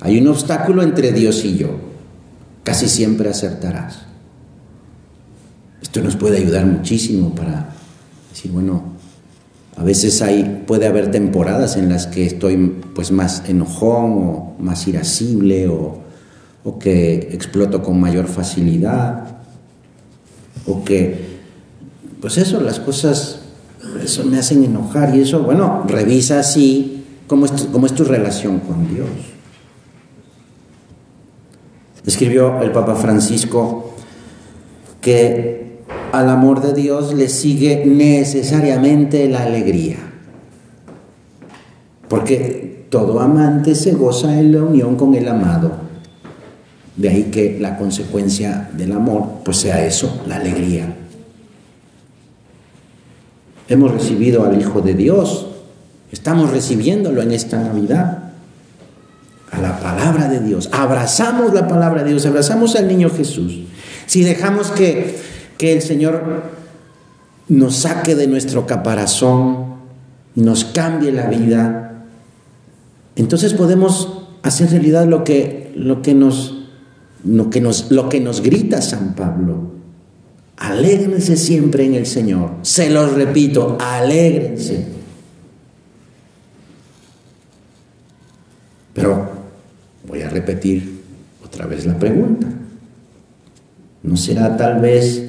hay 0.00 0.18
un 0.18 0.28
obstáculo 0.28 0.82
entre 0.82 1.12
Dios 1.12 1.42
y 1.44 1.56
yo, 1.56 1.70
casi 2.66 2.88
siempre 2.88 3.30
acertarás. 3.30 4.00
Esto 5.80 6.00
nos 6.00 6.16
puede 6.16 6.38
ayudar 6.38 6.66
muchísimo 6.66 7.32
para 7.32 7.68
decir, 8.28 8.50
bueno, 8.50 8.82
a 9.76 9.84
veces 9.84 10.20
hay, 10.20 10.64
puede 10.66 10.88
haber 10.88 11.12
temporadas 11.12 11.76
en 11.76 11.88
las 11.88 12.08
que 12.08 12.26
estoy 12.26 12.56
pues 12.92 13.12
más 13.12 13.44
enojón 13.48 14.12
o 14.14 14.56
más 14.58 14.88
irascible 14.88 15.68
o, 15.68 15.98
o 16.64 16.78
que 16.80 17.28
exploto 17.30 17.84
con 17.84 18.00
mayor 18.00 18.26
facilidad 18.26 19.36
o 20.66 20.82
que, 20.82 21.38
pues 22.20 22.36
eso, 22.36 22.60
las 22.60 22.80
cosas, 22.80 23.42
eso 24.02 24.24
me 24.24 24.38
hacen 24.38 24.64
enojar 24.64 25.14
y 25.14 25.20
eso, 25.20 25.40
bueno, 25.44 25.84
revisa 25.86 26.40
así 26.40 27.04
cómo 27.28 27.46
es, 27.46 27.52
cómo 27.70 27.86
es 27.86 27.94
tu 27.94 28.02
relación 28.02 28.58
con 28.58 28.92
Dios. 28.92 29.35
Escribió 32.06 32.62
el 32.62 32.70
Papa 32.70 32.94
Francisco 32.94 33.92
que 35.00 35.80
al 36.12 36.30
amor 36.30 36.62
de 36.62 36.72
Dios 36.72 37.12
le 37.14 37.28
sigue 37.28 37.84
necesariamente 37.84 39.28
la 39.28 39.42
alegría. 39.42 39.98
Porque 42.08 42.86
todo 42.90 43.20
amante 43.20 43.74
se 43.74 43.92
goza 43.92 44.38
en 44.38 44.52
la 44.52 44.62
unión 44.62 44.96
con 44.96 45.14
el 45.14 45.28
amado. 45.28 45.72
De 46.96 47.08
ahí 47.08 47.24
que 47.24 47.58
la 47.60 47.76
consecuencia 47.76 48.70
del 48.72 48.92
amor 48.92 49.40
pues 49.44 49.58
sea 49.58 49.84
eso, 49.84 50.22
la 50.26 50.36
alegría. 50.36 50.94
Hemos 53.68 53.90
recibido 53.90 54.44
al 54.44 54.58
Hijo 54.58 54.80
de 54.80 54.94
Dios, 54.94 55.48
estamos 56.12 56.52
recibiéndolo 56.52 57.20
en 57.20 57.32
esta 57.32 57.60
Navidad 57.60 58.25
a 59.50 59.60
la 59.60 59.80
palabra 59.80 60.28
de 60.28 60.40
Dios, 60.40 60.68
abrazamos 60.72 61.54
la 61.54 61.68
palabra 61.68 62.02
de 62.02 62.10
Dios, 62.10 62.26
abrazamos 62.26 62.76
al 62.76 62.88
niño 62.88 63.10
Jesús. 63.10 63.60
Si 64.06 64.22
dejamos 64.22 64.70
que, 64.70 65.18
que 65.58 65.72
el 65.72 65.82
Señor 65.82 66.42
nos 67.48 67.76
saque 67.76 68.14
de 68.14 68.26
nuestro 68.26 68.66
caparazón, 68.66 69.76
nos 70.34 70.64
cambie 70.64 71.12
la 71.12 71.26
vida, 71.26 72.04
entonces 73.16 73.54
podemos 73.54 74.22
hacer 74.42 74.70
realidad 74.70 75.06
lo 75.06 75.24
que, 75.24 75.72
lo 75.74 76.02
que, 76.02 76.14
nos, 76.14 76.68
lo 77.24 77.50
que, 77.50 77.60
nos, 77.60 77.90
lo 77.90 78.08
que 78.08 78.20
nos 78.20 78.42
grita 78.42 78.82
San 78.82 79.14
Pablo. 79.14 79.72
Alégrense 80.58 81.36
siempre 81.36 81.84
en 81.84 81.94
el 81.94 82.06
Señor. 82.06 82.52
Se 82.62 82.90
los 82.90 83.12
repito, 83.12 83.76
alégrense. 83.78 84.86
Pero 88.94 89.35
voy 90.06 90.22
a 90.22 90.28
repetir 90.28 91.02
otra 91.44 91.66
vez 91.66 91.86
la 91.86 91.98
pregunta. 91.98 92.46
¿No 94.02 94.16
será 94.16 94.56
tal 94.56 94.80
vez 94.80 95.24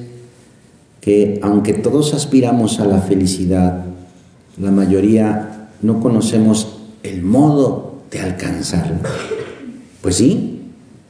que 1.00 1.40
aunque 1.42 1.74
todos 1.74 2.14
aspiramos 2.14 2.80
a 2.80 2.84
la 2.84 3.00
felicidad, 3.00 3.84
la 4.60 4.70
mayoría 4.70 5.70
no 5.82 6.00
conocemos 6.00 6.78
el 7.02 7.22
modo 7.22 8.02
de 8.10 8.20
alcanzarla? 8.20 9.00
Pues 10.00 10.16
sí, 10.16 10.60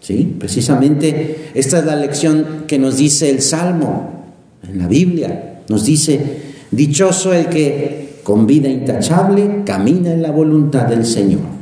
sí, 0.00 0.37
precisamente 0.38 1.50
esta 1.54 1.80
es 1.80 1.84
la 1.84 1.96
lección 1.96 2.64
que 2.66 2.78
nos 2.78 2.96
dice 2.96 3.28
el 3.30 3.42
Salmo 3.42 4.25
en 4.66 4.78
la 4.78 4.88
Biblia. 4.88 5.62
Nos 5.68 5.84
dice, 5.84 6.20
dichoso 6.70 7.34
el 7.34 7.46
que 7.46 8.20
con 8.22 8.46
vida 8.46 8.68
intachable 8.68 9.62
camina 9.64 10.12
en 10.12 10.22
la 10.22 10.30
voluntad 10.30 10.87
del 10.87 11.04
Señor. 11.04 11.58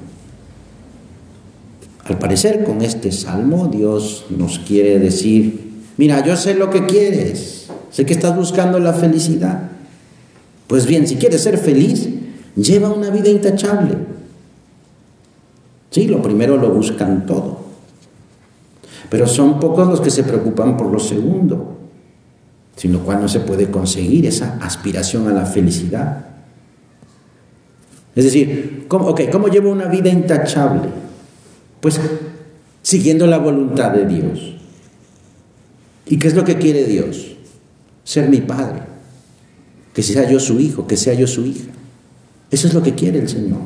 Al 2.09 2.19
parecer 2.19 2.63
con 2.65 2.83
este 2.83 3.11
salmo 3.11 3.67
Dios 3.67 4.27
nos 4.31 4.61
quiere 4.61 4.99
decir, 4.99 5.87
mira, 5.97 6.25
yo 6.25 6.37
sé 6.37 6.55
lo 6.55 6.71
que 6.71 6.87
quieres, 6.87 7.67
sé 7.91 8.07
que 8.07 8.13
estás 8.13 8.37
buscando 8.37 8.79
la 8.79 8.93
felicidad. 8.93 9.71
Pues 10.69 10.87
bien, 10.87 11.07
si 11.07 11.17
quieres 11.17 11.43
ser 11.43 11.59
feliz, 11.59 12.09
lleva 12.55 12.91
una 12.91 13.11
vida 13.11 13.29
intachable. 13.29 13.97
Sí, 15.91 16.07
lo 16.07 16.23
primero 16.23 16.57
lo 16.57 16.71
buscan 16.71 17.27
todo, 17.27 17.61
pero 19.09 19.27
son 19.27 19.59
pocos 19.59 19.89
los 19.89 20.01
que 20.01 20.11
se 20.11 20.25
preocupan 20.25 20.77
por 20.77 20.93
lo 20.93 21.01
segundo, 21.01 21.77
sin 22.77 22.93
lo 22.93 23.01
cual 23.01 23.21
no 23.21 23.29
se 23.29 23.41
puede 23.41 23.71
conseguir 23.71 24.27
esa 24.27 24.59
aspiración 24.61 25.27
a 25.27 25.33
la 25.33 25.47
felicidad. 25.47 26.27
Es 28.15 28.25
decir, 28.25 28.85
¿cómo, 28.89 29.15
¿cómo 29.33 29.49
llevo 29.49 29.71
una 29.71 29.87
vida 29.87 30.09
intachable? 30.09 31.06
Pues 31.81 32.01
siguiendo 32.83 33.27
la 33.27 33.39
voluntad 33.39 33.91
de 33.91 34.07
Dios. 34.07 34.55
¿Y 36.07 36.19
qué 36.19 36.29
es 36.29 36.35
lo 36.35 36.45
que 36.45 36.57
quiere 36.57 36.85
Dios? 36.85 37.37
Ser 38.05 38.29
mi 38.29 38.41
Padre. 38.41 38.83
Que 39.93 40.03
sea 40.03 40.29
yo 40.31 40.39
su 40.39 40.61
hijo, 40.61 40.87
que 40.87 40.97
sea 40.97 41.15
yo 41.15 41.27
su 41.27 41.45
hija. 41.47 41.73
Eso 42.51 42.69
es 42.69 42.75
lo 42.75 42.83
que 42.83 42.95
quiere 42.95 43.19
el 43.19 43.29
Señor. 43.29 43.59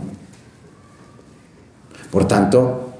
Por 2.10 2.26
tanto, 2.26 2.94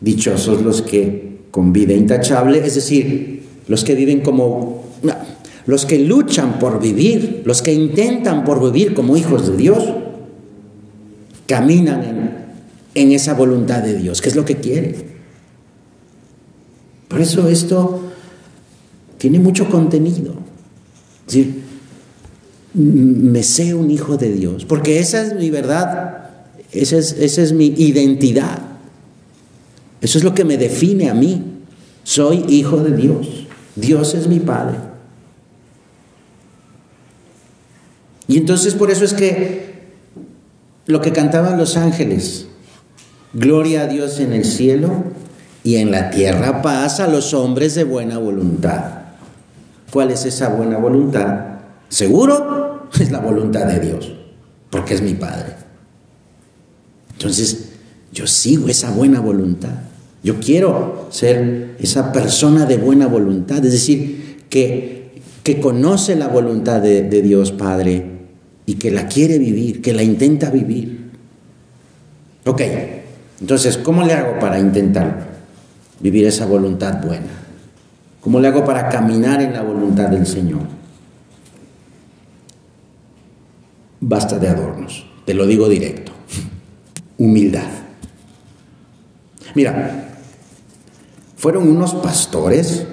dichosos 0.00 0.62
los 0.62 0.82
que 0.82 1.40
con 1.50 1.72
vida 1.72 1.94
intachable, 1.94 2.64
es 2.64 2.74
decir, 2.74 3.42
los 3.66 3.82
que 3.82 3.94
viven 3.94 4.20
como, 4.20 4.84
los 5.66 5.86
que 5.86 5.98
luchan 5.98 6.58
por 6.58 6.80
vivir, 6.80 7.42
los 7.44 7.62
que 7.62 7.72
intentan 7.72 8.44
por 8.44 8.62
vivir 8.62 8.94
como 8.94 9.16
hijos 9.16 9.48
de 9.48 9.56
Dios, 9.56 9.84
caminan 11.46 12.04
en 12.04 12.39
en 13.00 13.12
esa 13.12 13.34
voluntad 13.34 13.82
de 13.82 13.96
Dios, 13.96 14.20
que 14.20 14.28
es 14.28 14.36
lo 14.36 14.44
que 14.44 14.56
quiere. 14.56 14.94
Por 17.08 17.20
eso 17.20 17.48
esto 17.48 18.12
tiene 19.18 19.38
mucho 19.38 19.68
contenido. 19.68 20.34
Es 21.26 21.34
decir, 21.34 21.62
me 22.74 23.42
sé 23.42 23.74
un 23.74 23.90
hijo 23.90 24.16
de 24.16 24.32
Dios, 24.32 24.64
porque 24.64 25.00
esa 25.00 25.22
es 25.22 25.34
mi 25.34 25.50
verdad, 25.50 26.30
esa 26.72 26.96
es, 26.98 27.12
esa 27.12 27.42
es 27.42 27.52
mi 27.52 27.66
identidad. 27.66 28.62
Eso 30.00 30.18
es 30.18 30.24
lo 30.24 30.34
que 30.34 30.44
me 30.44 30.56
define 30.56 31.10
a 31.10 31.14
mí. 31.14 31.42
Soy 32.04 32.44
hijo 32.48 32.78
de 32.78 32.96
Dios. 32.96 33.46
Dios 33.76 34.14
es 34.14 34.26
mi 34.26 34.40
Padre. 34.40 34.78
Y 38.26 38.38
entonces 38.38 38.74
por 38.74 38.90
eso 38.90 39.04
es 39.04 39.12
que 39.12 39.70
lo 40.86 41.00
que 41.00 41.12
cantaban 41.12 41.58
los 41.58 41.76
ángeles, 41.76 42.46
Gloria 43.32 43.82
a 43.82 43.86
Dios 43.86 44.18
en 44.18 44.32
el 44.32 44.44
cielo 44.44 45.04
y 45.62 45.76
en 45.76 45.90
la 45.90 46.10
tierra 46.10 46.62
paz 46.62 46.98
a 47.00 47.06
los 47.06 47.32
hombres 47.32 47.74
de 47.74 47.84
buena 47.84 48.18
voluntad. 48.18 49.00
¿Cuál 49.92 50.10
es 50.10 50.24
esa 50.24 50.48
buena 50.48 50.78
voluntad? 50.78 51.44
Seguro 51.88 52.88
es 53.00 53.10
la 53.10 53.20
voluntad 53.20 53.66
de 53.66 53.80
Dios, 53.80 54.12
porque 54.70 54.94
es 54.94 55.02
mi 55.02 55.14
Padre. 55.14 55.54
Entonces, 57.12 57.68
yo 58.12 58.26
sigo 58.26 58.68
esa 58.68 58.90
buena 58.90 59.20
voluntad. 59.20 59.74
Yo 60.24 60.40
quiero 60.40 61.06
ser 61.10 61.76
esa 61.78 62.12
persona 62.12 62.66
de 62.66 62.78
buena 62.78 63.06
voluntad, 63.06 63.64
es 63.64 63.72
decir, 63.72 64.44
que, 64.50 65.22
que 65.44 65.60
conoce 65.60 66.16
la 66.16 66.28
voluntad 66.28 66.80
de, 66.80 67.02
de 67.02 67.22
Dios 67.22 67.52
Padre 67.52 68.06
y 68.66 68.74
que 68.74 68.90
la 68.90 69.06
quiere 69.06 69.38
vivir, 69.38 69.80
que 69.82 69.92
la 69.92 70.02
intenta 70.02 70.50
vivir. 70.50 71.10
Ok, 72.44 72.62
entonces, 73.40 73.78
¿cómo 73.78 74.02
le 74.04 74.12
hago 74.12 74.38
para 74.38 74.58
intentar 74.58 75.28
vivir 76.00 76.26
esa 76.26 76.46
voluntad 76.46 77.02
buena? 77.02 77.40
¿Cómo 78.20 78.38
le 78.38 78.48
hago 78.48 78.64
para 78.64 78.88
caminar 78.88 79.40
en 79.40 79.54
la 79.54 79.62
voluntad 79.62 80.08
del 80.08 80.26
Señor? 80.26 80.60
Basta 84.00 84.38
de 84.38 84.48
adornos, 84.48 85.06
te 85.24 85.34
lo 85.34 85.46
digo 85.46 85.68
directo. 85.68 86.12
Humildad. 87.16 87.68
Mira, 89.54 90.08
fueron 91.36 91.68
unos 91.68 91.94
pastores, 91.94 92.86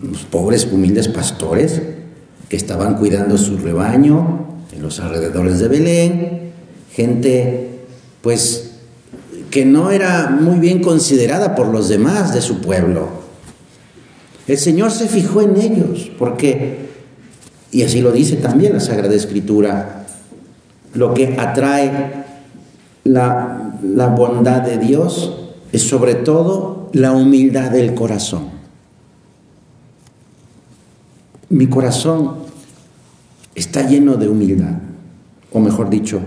unos 0.00 0.24
pobres, 0.24 0.68
humildes 0.70 1.08
pastores, 1.08 1.82
que 2.48 2.56
estaban 2.56 2.96
cuidando 2.96 3.36
su 3.36 3.58
rebaño 3.58 4.46
en 4.72 4.82
los 4.82 5.00
alrededores 5.00 5.58
de 5.58 5.68
Belén, 5.68 6.52
gente 6.92 7.80
pues 8.22 8.67
que 9.50 9.64
no 9.64 9.90
era 9.90 10.28
muy 10.28 10.58
bien 10.58 10.80
considerada 10.80 11.54
por 11.54 11.68
los 11.68 11.88
demás 11.88 12.34
de 12.34 12.40
su 12.40 12.60
pueblo. 12.60 13.08
El 14.46 14.58
Señor 14.58 14.90
se 14.90 15.08
fijó 15.08 15.42
en 15.42 15.56
ellos, 15.56 16.10
porque, 16.18 16.88
y 17.70 17.82
así 17.82 18.00
lo 18.00 18.12
dice 18.12 18.36
también 18.36 18.72
la 18.72 18.80
Sagrada 18.80 19.14
Escritura, 19.14 20.06
lo 20.94 21.14
que 21.14 21.36
atrae 21.38 22.24
la, 23.04 23.78
la 23.82 24.06
bondad 24.08 24.62
de 24.62 24.78
Dios 24.78 25.34
es 25.72 25.82
sobre 25.82 26.14
todo 26.14 26.90
la 26.92 27.12
humildad 27.12 27.70
del 27.70 27.94
corazón. 27.94 28.48
Mi 31.50 31.66
corazón 31.66 32.36
está 33.54 33.82
lleno 33.82 34.16
de 34.16 34.28
humildad, 34.28 34.78
o 35.52 35.60
mejor 35.60 35.90
dicho, 35.90 36.20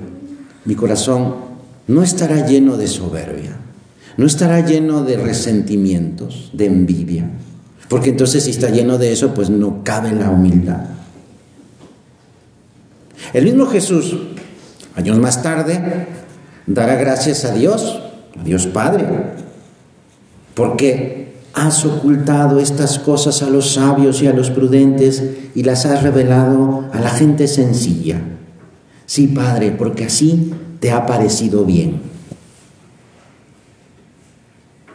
mi 0.65 0.75
corazón 0.75 1.50
no 1.87 2.03
estará 2.03 2.45
lleno 2.47 2.77
de 2.77 2.87
soberbia. 2.87 3.57
no 4.17 4.27
estará 4.27 4.59
lleno 4.59 5.03
de 5.03 5.15
resentimientos, 5.17 6.51
de 6.53 6.65
envidia. 6.65 7.29
Porque 7.87 8.09
entonces 8.09 8.43
si 8.43 8.51
está 8.51 8.69
lleno 8.69 8.97
de 8.97 9.13
eso, 9.13 9.33
pues 9.33 9.49
no 9.49 9.83
cabe 9.83 10.11
la 10.11 10.29
humildad. 10.29 10.85
El 13.33 13.45
mismo 13.45 13.65
Jesús, 13.67 14.17
años 14.95 15.17
más 15.17 15.41
tarde, 15.41 16.07
dará 16.67 16.95
gracias 16.95 17.45
a 17.45 17.53
Dios, 17.53 18.01
a 18.39 18.43
Dios 18.43 18.67
Padre, 18.67 19.05
porque 20.53 21.33
has 21.53 21.85
ocultado 21.85 22.59
estas 22.59 22.99
cosas 22.99 23.41
a 23.41 23.49
los 23.49 23.73
sabios 23.73 24.21
y 24.21 24.27
a 24.27 24.33
los 24.33 24.51
prudentes 24.51 25.23
y 25.55 25.63
las 25.63 25.85
has 25.85 26.03
revelado 26.03 26.85
a 26.93 26.99
la 26.99 27.09
gente 27.09 27.47
sencilla. 27.47 28.21
Sí, 29.05 29.27
Padre, 29.27 29.71
porque 29.71 30.05
así 30.05 30.53
te 30.81 30.91
ha 30.91 31.05
parecido 31.05 31.63
bien. 31.63 32.01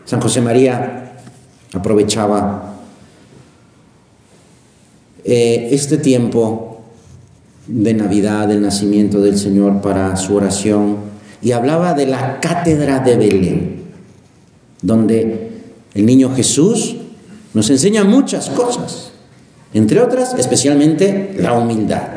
San 0.04 0.20
José 0.20 0.40
María 0.40 1.12
aprovechaba 1.72 2.74
eh, 5.24 5.68
este 5.70 5.98
tiempo 5.98 6.82
de 7.68 7.94
Navidad, 7.94 8.48
del 8.48 8.62
nacimiento 8.62 9.20
del 9.20 9.38
Señor 9.38 9.80
para 9.80 10.16
su 10.16 10.34
oración 10.34 10.96
y 11.40 11.52
hablaba 11.52 11.94
de 11.94 12.06
la 12.06 12.40
cátedra 12.40 12.98
de 12.98 13.16
Belén, 13.16 13.82
donde 14.82 15.52
el 15.94 16.04
niño 16.04 16.34
Jesús 16.34 16.96
nos 17.54 17.70
enseña 17.70 18.02
muchas 18.02 18.50
cosas, 18.50 19.12
entre 19.72 20.00
otras 20.00 20.34
especialmente 20.34 21.36
la 21.38 21.52
humildad, 21.52 22.08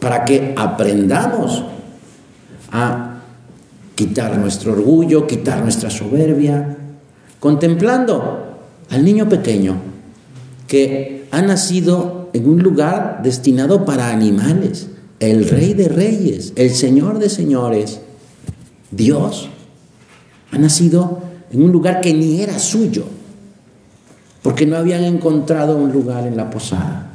para 0.00 0.26
que 0.26 0.52
aprendamos 0.56 1.64
a 2.72 3.22
quitar 3.94 4.38
nuestro 4.38 4.72
orgullo, 4.72 5.26
quitar 5.26 5.62
nuestra 5.62 5.90
soberbia, 5.90 6.78
contemplando 7.38 8.58
al 8.90 9.04
niño 9.04 9.28
pequeño 9.28 9.76
que 10.66 11.26
ha 11.30 11.42
nacido 11.42 12.30
en 12.32 12.48
un 12.48 12.62
lugar 12.62 13.20
destinado 13.22 13.84
para 13.84 14.10
animales, 14.10 14.88
el 15.20 15.48
rey 15.48 15.74
de 15.74 15.88
reyes, 15.88 16.52
el 16.56 16.70
señor 16.70 17.18
de 17.18 17.28
señores, 17.28 18.00
Dios, 18.90 19.48
ha 20.50 20.58
nacido 20.58 21.22
en 21.52 21.62
un 21.62 21.72
lugar 21.72 22.00
que 22.00 22.14
ni 22.14 22.40
era 22.40 22.58
suyo, 22.58 23.04
porque 24.42 24.66
no 24.66 24.76
habían 24.76 25.04
encontrado 25.04 25.76
un 25.76 25.92
lugar 25.92 26.26
en 26.26 26.36
la 26.36 26.50
posada, 26.50 27.12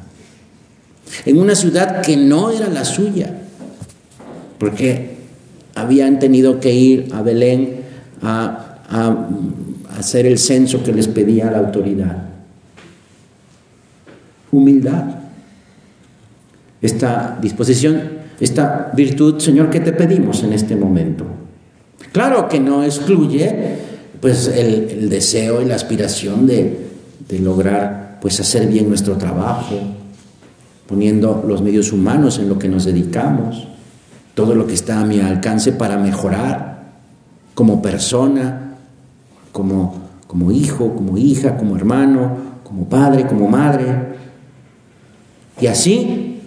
en 1.25 1.39
una 1.39 1.55
ciudad 1.55 2.01
que 2.01 2.15
no 2.15 2.51
era 2.51 2.69
la 2.69 2.85
suya, 2.85 3.41
porque 4.59 5.16
habían 5.77 6.19
tenido 6.19 6.59
que 6.59 6.73
ir 6.73 7.09
a 7.13 7.21
Belén 7.21 7.81
a, 8.21 8.63
hacer 9.97 10.25
el 10.25 10.37
censo 10.37 10.83
que 10.83 10.93
les 10.93 11.07
pedía 11.07 11.51
la 11.51 11.59
autoridad. 11.59 12.23
Humildad. 14.51 15.03
Esta 16.81 17.37
disposición, 17.41 18.01
esta 18.39 18.91
virtud, 18.95 19.39
Señor, 19.39 19.69
¿qué 19.69 19.79
te 19.79 19.91
pedimos 19.91 20.43
en 20.43 20.53
este 20.53 20.75
momento? 20.75 21.25
Claro 22.11 22.47
que 22.47 22.59
no 22.59 22.83
excluye 22.83 23.77
pues 24.21 24.47
el, 24.47 25.09
deseo 25.09 25.61
y 25.61 25.65
la 25.65 25.75
aspiración 25.75 26.47
de, 26.47 26.77
de, 27.27 27.39
lograr 27.39 28.19
pues 28.21 28.39
hacer 28.39 28.67
bien 28.67 28.87
nuestro 28.87 29.17
trabajo, 29.17 29.75
poniendo 30.87 31.43
los 31.47 31.61
medios 31.61 31.91
humanos 31.91 32.39
en 32.39 32.49
lo 32.49 32.57
que 32.57 32.69
nos 32.69 32.85
dedicamos, 32.85 33.67
todo 34.37 34.53
lo 34.53 34.67
que 34.67 34.75
está 34.75 34.99
a 34.99 35.03
mi 35.03 35.19
alcance 35.19 35.71
para 35.71 35.97
mejorar 35.97 36.83
como 37.55 37.81
persona, 37.81 38.75
como, 39.51 39.95
como 40.27 40.51
hijo, 40.51 40.93
como 40.93 41.17
hija, 41.17 41.57
como 41.57 41.75
hermano, 41.75 42.37
como 42.63 42.87
padre, 42.87 43.25
como 43.25 43.47
madre. 43.47 43.85
Y 45.59 45.65
así 45.65 46.39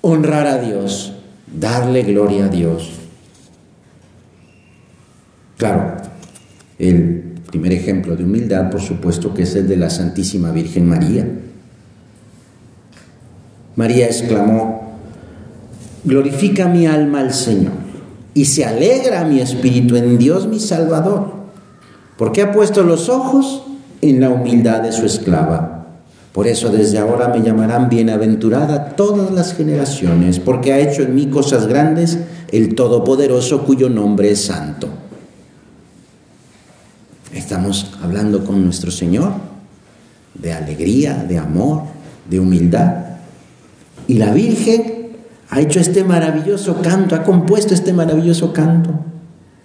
honrar 0.00 0.48
a 0.48 0.58
Dios, 0.58 1.12
darle 1.46 2.02
gloria 2.02 2.46
a 2.46 2.48
Dios. 2.48 2.90
Claro, 5.56 5.98
el 6.80 7.36
primer 7.48 7.74
ejemplo 7.74 8.16
de 8.16 8.24
humildad, 8.24 8.70
por 8.70 8.80
supuesto, 8.80 9.32
que 9.32 9.44
es 9.44 9.54
el 9.54 9.68
de 9.68 9.76
la 9.76 9.90
Santísima 9.90 10.50
Virgen 10.50 10.88
María. 10.88 11.28
María 13.76 14.06
exclamó, 14.06 14.75
glorifica 16.06 16.68
mi 16.68 16.86
alma 16.86 17.20
al 17.20 17.34
Señor 17.34 17.72
y 18.32 18.46
se 18.46 18.64
alegra 18.64 19.24
mi 19.24 19.40
espíritu 19.40 19.96
en 19.96 20.16
Dios 20.18 20.46
mi 20.46 20.60
Salvador, 20.60 21.32
porque 22.16 22.42
ha 22.42 22.52
puesto 22.52 22.82
los 22.82 23.08
ojos 23.08 23.62
en 24.00 24.20
la 24.20 24.30
humildad 24.30 24.82
de 24.82 24.92
su 24.92 25.04
esclava. 25.04 25.86
Por 26.32 26.46
eso 26.46 26.68
desde 26.68 26.98
ahora 26.98 27.28
me 27.28 27.42
llamarán 27.42 27.88
bienaventurada 27.88 28.90
todas 28.90 29.30
las 29.30 29.54
generaciones, 29.54 30.38
porque 30.38 30.72
ha 30.72 30.78
hecho 30.78 31.02
en 31.02 31.14
mí 31.14 31.26
cosas 31.28 31.66
grandes 31.66 32.18
el 32.52 32.74
Todopoderoso 32.74 33.64
cuyo 33.64 33.88
nombre 33.88 34.30
es 34.30 34.42
santo. 34.42 34.88
Estamos 37.34 37.92
hablando 38.02 38.44
con 38.44 38.62
nuestro 38.64 38.90
Señor 38.90 39.32
de 40.34 40.52
alegría, 40.52 41.24
de 41.26 41.38
amor, 41.38 41.84
de 42.28 42.38
humildad. 42.38 42.94
Y 44.06 44.14
la 44.14 44.32
Virgen 44.32 44.95
ha 45.50 45.60
hecho 45.60 45.80
este 45.80 46.04
maravilloso 46.04 46.80
canto, 46.82 47.14
ha 47.14 47.22
compuesto 47.22 47.74
este 47.74 47.92
maravilloso 47.92 48.52
canto 48.52 48.90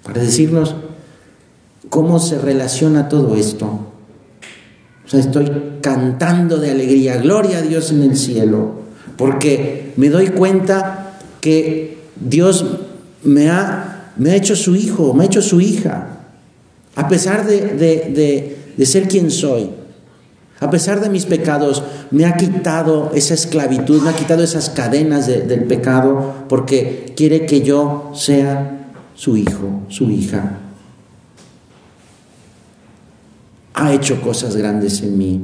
para 0.03 0.21
decirnos 0.21 0.75
cómo 1.89 2.19
se 2.19 2.37
relaciona 2.37 3.09
todo 3.09 3.35
esto. 3.35 3.65
O 5.05 5.09
sea, 5.09 5.19
estoy 5.19 5.51
cantando 5.81 6.57
de 6.57 6.71
alegría, 6.71 7.17
gloria 7.17 7.57
a 7.57 7.61
Dios 7.61 7.91
en 7.91 8.03
el 8.03 8.15
cielo, 8.15 8.73
porque 9.17 9.93
me 9.97 10.09
doy 10.09 10.27
cuenta 10.27 11.17
que 11.41 11.97
Dios 12.15 12.65
me 13.23 13.49
ha, 13.49 14.11
me 14.17 14.31
ha 14.31 14.35
hecho 14.35 14.55
su 14.55 14.75
hijo, 14.75 15.13
me 15.13 15.23
ha 15.23 15.27
hecho 15.27 15.41
su 15.41 15.59
hija, 15.59 16.19
a 16.95 17.07
pesar 17.07 17.45
de, 17.45 17.75
de, 17.75 18.57
de 18.77 18.85
ser 18.85 19.07
quien 19.07 19.31
soy. 19.31 19.80
A 20.61 20.69
pesar 20.69 21.01
de 21.01 21.09
mis 21.09 21.25
pecados, 21.25 21.83
me 22.11 22.25
ha 22.25 22.37
quitado 22.37 23.11
esa 23.15 23.33
esclavitud, 23.33 23.99
me 24.03 24.11
ha 24.11 24.15
quitado 24.15 24.43
esas 24.43 24.69
cadenas 24.69 25.25
del 25.25 25.63
pecado, 25.63 26.45
porque 26.47 27.13
quiere 27.17 27.47
que 27.47 27.61
yo 27.61 28.11
sea 28.13 28.91
su 29.15 29.37
hijo, 29.37 29.81
su 29.89 30.11
hija. 30.11 30.59
Ha 33.73 33.91
hecho 33.91 34.21
cosas 34.21 34.55
grandes 34.55 35.01
en 35.01 35.17
mí, 35.17 35.41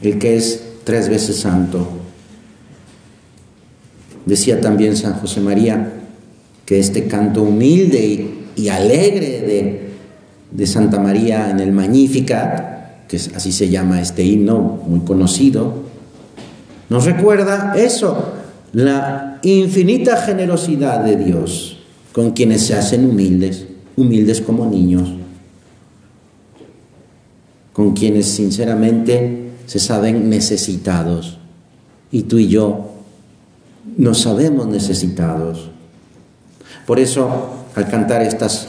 el 0.00 0.18
que 0.18 0.38
es 0.38 0.64
tres 0.84 1.10
veces 1.10 1.36
santo. 1.36 1.86
Decía 4.24 4.62
también 4.62 4.96
San 4.96 5.12
José 5.20 5.42
María 5.42 5.92
que 6.64 6.78
este 6.78 7.06
canto 7.06 7.42
humilde 7.42 8.48
y, 8.56 8.68
alegre 8.68 9.42
de, 9.42 9.90
de 10.52 10.66
Santa 10.66 10.98
María 10.98 11.50
en 11.50 11.60
el 11.60 11.70
Magnífica, 11.70 12.75
que 13.08 13.16
así 13.16 13.52
se 13.52 13.68
llama 13.68 14.00
este 14.00 14.24
himno 14.24 14.80
muy 14.86 15.00
conocido, 15.00 15.74
nos 16.88 17.04
recuerda 17.04 17.74
eso, 17.76 18.32
la 18.72 19.38
infinita 19.42 20.16
generosidad 20.18 21.02
de 21.04 21.16
Dios 21.16 21.78
con 22.12 22.30
quienes 22.30 22.66
se 22.66 22.74
hacen 22.74 23.08
humildes, 23.08 23.66
humildes 23.96 24.40
como 24.40 24.66
niños, 24.66 25.12
con 27.72 27.92
quienes 27.92 28.26
sinceramente 28.26 29.50
se 29.66 29.78
saben 29.78 30.30
necesitados. 30.30 31.38
Y 32.10 32.22
tú 32.22 32.38
y 32.38 32.48
yo 32.48 32.92
nos 33.96 34.20
sabemos 34.20 34.66
necesitados. 34.66 35.70
Por 36.86 37.00
eso, 37.00 37.50
al 37.74 37.88
cantar 37.88 38.22
estas, 38.22 38.68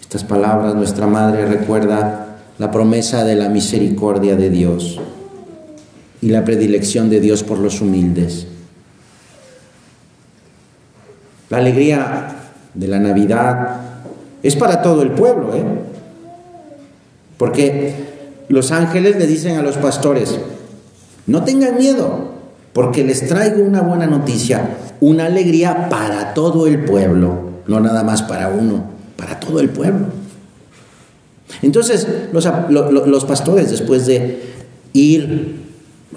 estas 0.00 0.22
palabras, 0.22 0.74
nuestra 0.74 1.06
Madre 1.06 1.46
recuerda 1.46 2.25
la 2.58 2.70
promesa 2.70 3.24
de 3.24 3.34
la 3.34 3.48
misericordia 3.48 4.36
de 4.36 4.50
Dios 4.50 4.98
y 6.22 6.28
la 6.28 6.44
predilección 6.44 7.10
de 7.10 7.20
Dios 7.20 7.42
por 7.42 7.58
los 7.58 7.80
humildes. 7.80 8.46
La 11.50 11.58
alegría 11.58 12.36
de 12.74 12.88
la 12.88 12.98
Navidad 12.98 13.80
es 14.42 14.56
para 14.56 14.82
todo 14.82 15.02
el 15.02 15.12
pueblo, 15.12 15.54
¿eh? 15.54 15.64
Porque 17.36 17.94
los 18.48 18.72
ángeles 18.72 19.16
le 19.16 19.26
dicen 19.26 19.58
a 19.58 19.62
los 19.62 19.76
pastores, 19.76 20.38
no 21.26 21.44
tengan 21.44 21.76
miedo, 21.76 22.30
porque 22.72 23.04
les 23.04 23.26
traigo 23.28 23.62
una 23.62 23.82
buena 23.82 24.06
noticia, 24.06 24.76
una 25.00 25.26
alegría 25.26 25.88
para 25.88 26.32
todo 26.32 26.66
el 26.66 26.84
pueblo, 26.84 27.50
no 27.66 27.80
nada 27.80 28.02
más 28.02 28.22
para 28.22 28.48
uno, 28.48 28.84
para 29.16 29.38
todo 29.38 29.60
el 29.60 29.68
pueblo. 29.68 30.06
Entonces 31.62 32.06
los, 32.32 33.24
pastores, 33.24 33.70
después 33.70 34.06
de 34.06 34.42
ir 34.92 35.56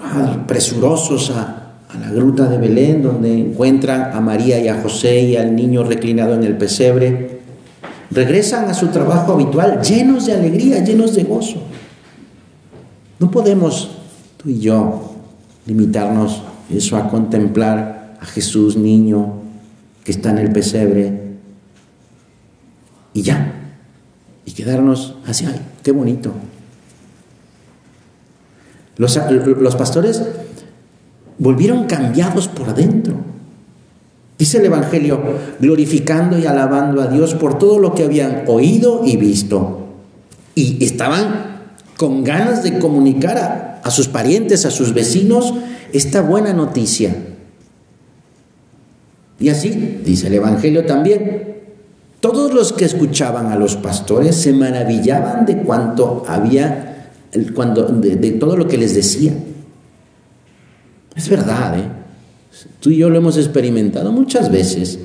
ah, 0.00 0.44
presurosos 0.46 1.30
a, 1.30 1.56
la 2.00 2.10
gruta 2.12 2.48
de 2.48 2.56
Belén, 2.56 3.02
donde 3.02 3.36
encuentran 3.36 4.12
a 4.14 4.20
María 4.20 4.60
y 4.60 4.68
a 4.68 4.80
José 4.80 5.22
y 5.22 5.36
al 5.36 5.56
niño 5.56 5.82
reclinado 5.82 6.34
en 6.34 6.44
el 6.44 6.56
pesebre, 6.56 7.40
regresan 8.12 8.68
a 8.68 8.74
su 8.74 8.88
trabajo 8.88 9.32
habitual 9.32 9.80
llenos 9.82 10.26
de 10.26 10.34
alegría, 10.34 10.84
llenos 10.84 11.16
de 11.16 11.24
gozo. 11.24 11.62
No 13.18 13.30
podemos, 13.30 13.90
tú 14.36 14.50
y 14.50 14.60
yo, 14.60 15.14
limitarnos 15.66 16.42
eso 16.72 16.96
a 16.96 17.08
contemplar 17.08 18.16
a 18.20 18.26
Jesús 18.26 18.76
niño 18.76 19.34
que 20.04 20.12
está 20.12 20.30
en 20.30 20.38
el 20.38 20.52
pesebre 20.52 21.30
y 23.12 23.22
ya, 23.22 23.59
y 24.50 24.52
quedarnos 24.52 25.14
así, 25.26 25.46
ay, 25.46 25.60
qué 25.84 25.92
bonito. 25.92 26.32
Los, 28.96 29.18
los 29.60 29.76
pastores 29.76 30.22
volvieron 31.38 31.86
cambiados 31.86 32.48
por 32.48 32.74
dentro. 32.74 33.14
Dice 34.38 34.58
el 34.58 34.64
Evangelio, 34.66 35.20
glorificando 35.60 36.36
y 36.36 36.46
alabando 36.46 37.00
a 37.00 37.06
Dios 37.06 37.34
por 37.34 37.58
todo 37.58 37.78
lo 37.78 37.94
que 37.94 38.02
habían 38.02 38.44
oído 38.48 39.02
y 39.04 39.16
visto. 39.16 39.86
Y 40.56 40.84
estaban 40.84 41.60
con 41.96 42.24
ganas 42.24 42.64
de 42.64 42.80
comunicar 42.80 43.38
a, 43.38 43.80
a 43.84 43.90
sus 43.92 44.08
parientes, 44.08 44.66
a 44.66 44.72
sus 44.72 44.94
vecinos, 44.94 45.54
esta 45.92 46.22
buena 46.22 46.52
noticia. 46.52 47.14
Y 49.38 49.48
así, 49.48 50.00
dice 50.04 50.26
el 50.26 50.34
Evangelio 50.34 50.86
también, 50.86 51.59
todos 52.20 52.52
los 52.52 52.72
que 52.74 52.84
escuchaban 52.84 53.46
a 53.46 53.56
los 53.56 53.76
pastores 53.76 54.36
se 54.36 54.52
maravillaban 54.52 55.46
de 55.46 55.58
cuanto 55.62 56.24
había, 56.28 57.08
cuando, 57.54 57.84
de, 57.84 58.32
todo 58.32 58.56
lo 58.56 58.68
que 58.68 58.76
les 58.76 58.94
decía. 58.94 59.32
Es 61.16 61.28
verdad, 61.28 61.78
¿eh? 61.78 61.88
Tú 62.80 62.90
y 62.90 62.98
yo 62.98 63.08
lo 63.08 63.16
hemos 63.16 63.38
experimentado 63.38 64.12
muchas 64.12 64.50
veces. 64.50 64.98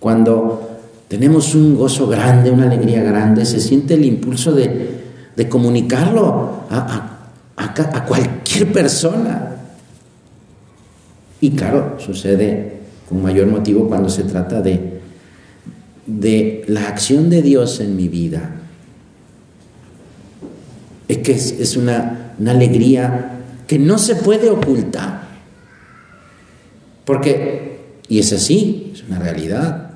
Cuando 0.00 0.78
tenemos 1.06 1.54
un 1.54 1.76
gozo 1.76 2.08
grande, 2.08 2.50
una 2.50 2.64
alegría 2.64 3.04
grande, 3.04 3.44
se 3.44 3.60
siente 3.60 3.94
el 3.94 4.04
impulso 4.04 4.52
de, 4.52 4.90
comunicarlo 5.48 6.64
a, 6.70 7.30
a, 7.56 8.04
cualquier 8.04 8.72
persona. 8.72 9.56
Y 11.40 11.50
claro, 11.50 11.96
sucede 11.98 12.80
con 13.08 13.22
mayor 13.22 13.46
motivo 13.46 13.86
cuando 13.88 14.08
se 14.08 14.24
trata 14.24 14.60
de, 14.60 14.91
de 16.06 16.64
la 16.68 16.88
acción 16.88 17.30
de 17.30 17.42
Dios 17.42 17.80
en 17.80 17.96
mi 17.96 18.08
vida. 18.08 18.56
Es 21.08 21.18
que 21.18 21.32
es, 21.32 21.76
una 21.76 22.34
alegría 22.46 23.40
que 23.66 23.78
no 23.78 23.98
se 23.98 24.16
puede 24.16 24.50
ocultar. 24.50 25.22
Porque, 27.04 27.80
y 28.08 28.18
es 28.18 28.32
así, 28.32 28.92
es 28.94 29.02
una 29.04 29.18
realidad, 29.18 29.90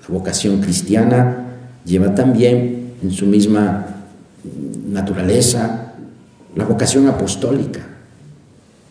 la 0.00 0.08
vocación 0.08 0.60
cristiana 0.60 1.48
lleva 1.84 2.14
también 2.14 2.94
en 3.02 3.10
su 3.10 3.26
misma 3.26 3.86
naturaleza 4.88 5.92
la 6.54 6.64
vocación 6.64 7.08
apostólica. 7.08 7.80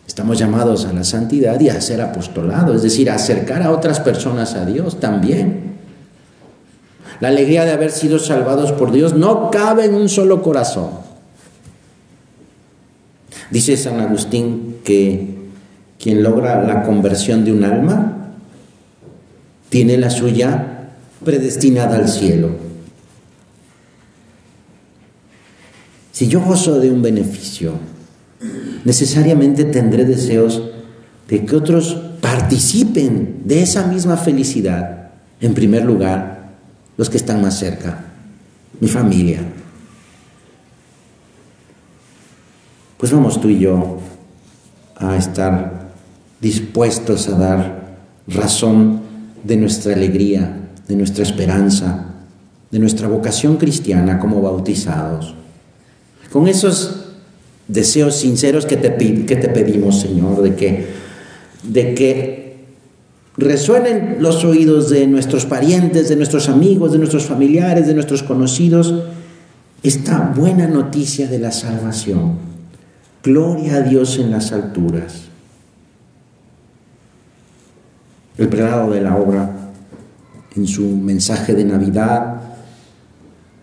Estamos 0.06 0.38
llamados 0.38 0.84
a 0.84 0.92
la 0.92 1.04
santidad 1.04 1.58
y 1.60 1.68
a 1.68 1.80
ser 1.80 2.00
apostolado, 2.00 2.74
es 2.74 2.82
decir, 2.82 3.10
a 3.10 3.14
acercar 3.14 3.62
a 3.62 3.70
otras 3.70 4.00
personas 4.00 4.54
a 4.54 4.66
Dios 4.66 5.00
también. 5.00 5.71
La 7.22 7.28
alegría 7.28 7.64
de 7.64 7.70
haber 7.70 7.92
sido 7.92 8.18
salvados 8.18 8.72
por 8.72 8.90
Dios 8.90 9.14
no 9.14 9.52
cabe 9.52 9.84
en 9.84 9.94
un 9.94 10.08
solo 10.08 10.42
corazón. 10.42 10.90
Dice 13.52 13.76
San 13.76 14.00
Agustín 14.00 14.78
que 14.82 15.28
quien 16.00 16.24
logra 16.24 16.64
la 16.64 16.82
conversión 16.82 17.44
de 17.44 17.52
un 17.52 17.62
alma 17.62 18.32
tiene 19.68 19.98
la 19.98 20.10
suya 20.10 20.88
predestinada 21.24 21.94
al 21.94 22.08
cielo. 22.08 22.56
Si 26.10 26.26
yo 26.26 26.40
gozo 26.40 26.80
de 26.80 26.90
un 26.90 27.02
beneficio, 27.02 27.74
necesariamente 28.84 29.62
tendré 29.62 30.06
deseos 30.06 30.60
de 31.28 31.46
que 31.46 31.54
otros 31.54 31.96
participen 32.20 33.42
de 33.44 33.62
esa 33.62 33.86
misma 33.86 34.16
felicidad. 34.16 35.12
En 35.40 35.54
primer 35.54 35.84
lugar, 35.84 36.41
que 37.10 37.16
están 37.16 37.40
más 37.42 37.58
cerca, 37.58 38.04
mi 38.80 38.88
familia. 38.88 39.40
Pues 42.98 43.12
vamos 43.12 43.40
tú 43.40 43.48
y 43.48 43.58
yo 43.58 43.98
a 44.96 45.16
estar 45.16 45.90
dispuestos 46.40 47.28
a 47.28 47.38
dar 47.38 47.96
razón 48.26 49.00
de 49.42 49.56
nuestra 49.56 49.94
alegría, 49.94 50.70
de 50.86 50.96
nuestra 50.96 51.22
esperanza, 51.22 52.06
de 52.70 52.78
nuestra 52.78 53.08
vocación 53.08 53.56
cristiana 53.56 54.18
como 54.18 54.40
bautizados. 54.40 55.34
Con 56.32 56.48
esos 56.48 57.06
deseos 57.68 58.16
sinceros 58.16 58.66
que 58.66 58.76
te, 58.76 58.96
que 59.24 59.36
te 59.36 59.48
pedimos, 59.48 60.00
Señor, 60.00 60.42
de 60.42 60.54
que, 60.54 60.86
de 61.62 61.94
que 61.94 62.51
resuenen 63.36 64.16
los 64.20 64.44
oídos 64.44 64.90
de 64.90 65.06
nuestros 65.06 65.46
parientes, 65.46 66.08
de 66.08 66.16
nuestros 66.16 66.48
amigos, 66.48 66.92
de 66.92 66.98
nuestros 66.98 67.24
familiares, 67.24 67.86
de 67.86 67.94
nuestros 67.94 68.22
conocidos, 68.22 68.94
esta 69.82 70.32
buena 70.36 70.66
noticia 70.66 71.28
de 71.28 71.38
la 71.38 71.50
salvación. 71.50 72.36
Gloria 73.22 73.76
a 73.76 73.80
Dios 73.80 74.18
en 74.18 74.30
las 74.30 74.52
alturas. 74.52 75.22
El 78.36 78.48
prelado 78.48 78.90
de 78.90 79.00
la 79.00 79.16
obra, 79.16 79.50
en 80.54 80.66
su 80.66 80.86
mensaje 80.86 81.54
de 81.54 81.64
Navidad, 81.64 82.40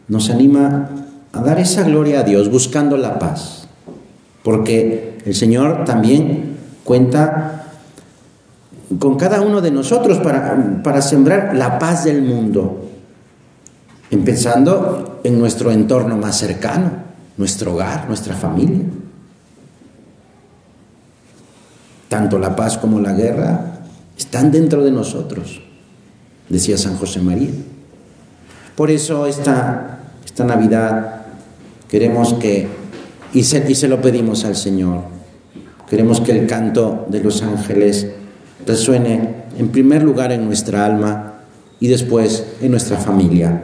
nos 0.07 0.29
anima 0.29 0.89
a 1.31 1.41
dar 1.41 1.59
esa 1.59 1.83
gloria 1.83 2.21
a 2.21 2.23
Dios 2.23 2.49
buscando 2.49 2.97
la 2.97 3.19
paz, 3.19 3.67
porque 4.43 5.17
el 5.25 5.35
Señor 5.35 5.85
también 5.85 6.57
cuenta 6.83 7.68
con 8.97 9.17
cada 9.17 9.41
uno 9.41 9.61
de 9.61 9.71
nosotros 9.71 10.17
para, 10.19 10.81
para 10.81 11.01
sembrar 11.01 11.55
la 11.55 11.77
paz 11.77 12.05
del 12.05 12.23
mundo, 12.23 12.89
empezando 14.09 15.19
en 15.23 15.37
nuestro 15.37 15.71
entorno 15.71 16.17
más 16.17 16.37
cercano, 16.37 16.91
nuestro 17.37 17.73
hogar, 17.73 18.07
nuestra 18.07 18.35
familia. 18.35 18.85
Tanto 22.07 22.39
la 22.39 22.55
paz 22.55 22.79
como 22.79 22.99
la 22.99 23.13
guerra 23.13 23.81
están 24.17 24.51
dentro 24.51 24.83
de 24.83 24.91
nosotros, 24.91 25.61
decía 26.49 26.77
San 26.77 26.97
José 26.97 27.21
María. 27.21 27.51
Por 28.75 28.89
eso 28.89 29.27
esta, 29.27 29.99
esta 30.25 30.43
Navidad 30.45 31.21
queremos 31.87 32.33
que, 32.33 32.67
y 33.33 33.43
se, 33.43 33.69
y 33.69 33.75
se 33.75 33.87
lo 33.87 34.01
pedimos 34.01 34.45
al 34.45 34.55
Señor, 34.55 35.03
queremos 35.87 36.21
que 36.21 36.31
el 36.31 36.47
canto 36.47 37.05
de 37.09 37.19
los 37.19 37.43
ángeles 37.43 38.07
resuene 38.69 39.45
en 39.57 39.69
primer 39.69 40.03
lugar 40.03 40.31
en 40.31 40.45
nuestra 40.45 40.85
alma 40.85 41.39
y 41.79 41.87
después 41.87 42.45
en 42.61 42.69
nuestra 42.69 42.97
familia. 42.97 43.63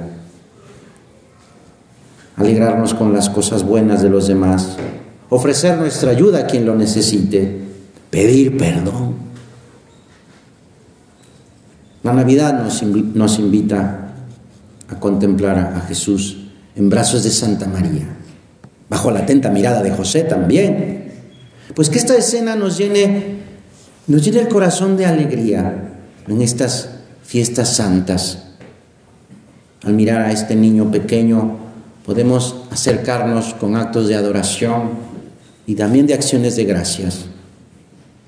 Alegrarnos 2.37 2.95
con 2.95 3.13
las 3.13 3.29
cosas 3.29 3.63
buenas 3.63 4.01
de 4.01 4.09
los 4.09 4.27
demás, 4.27 4.77
ofrecer 5.29 5.77
nuestra 5.77 6.09
ayuda 6.09 6.39
a 6.39 6.47
quien 6.47 6.65
lo 6.65 6.75
necesite, 6.75 7.61
pedir 8.09 8.57
perdón. 8.57 9.13
La 12.01 12.11
Navidad 12.11 12.63
nos, 12.63 12.81
nos 12.81 13.37
invita 13.37 14.15
a 14.87 14.99
contemplar 14.99 15.57
a 15.59 15.81
Jesús 15.81 16.47
en 16.75 16.89
brazos 16.89 17.23
de 17.23 17.29
Santa 17.29 17.67
María, 17.67 18.07
bajo 18.89 19.11
la 19.11 19.19
atenta 19.19 19.51
mirada 19.51 19.83
de 19.83 19.91
José 19.91 20.23
también. 20.23 21.05
Pues 21.75 21.89
que 21.89 21.99
esta 21.99 22.15
escena 22.15 22.55
nos 22.55 22.77
llene 22.77 23.34
nos 24.07 24.23
llena 24.23 24.41
el 24.41 24.47
corazón 24.47 24.97
de 24.97 25.05
alegría 25.05 25.93
en 26.27 26.41
estas 26.41 26.89
fiestas 27.23 27.75
santas. 27.75 28.43
Al 29.83 29.93
mirar 29.93 30.21
a 30.21 30.31
este 30.31 30.55
niño 30.55 30.91
pequeño, 30.91 31.57
podemos 32.05 32.55
acercarnos 32.71 33.55
con 33.55 33.75
actos 33.75 34.07
de 34.07 34.15
adoración 34.15 34.89
y 35.65 35.75
también 35.75 36.05
de 36.05 36.13
acciones 36.13 36.55
de 36.55 36.65
gracias, 36.65 37.25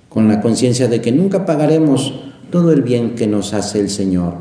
con 0.10 0.28
la 0.28 0.42
conciencia 0.42 0.88
de 0.88 1.02
que 1.02 1.12
nunca 1.12 1.46
pagaremos 1.46 2.14
todo 2.52 2.72
el 2.72 2.82
bien 2.82 3.16
que 3.16 3.28
nos 3.28 3.54
hace 3.54 3.80
el 3.80 3.90
Señor, 3.90 4.34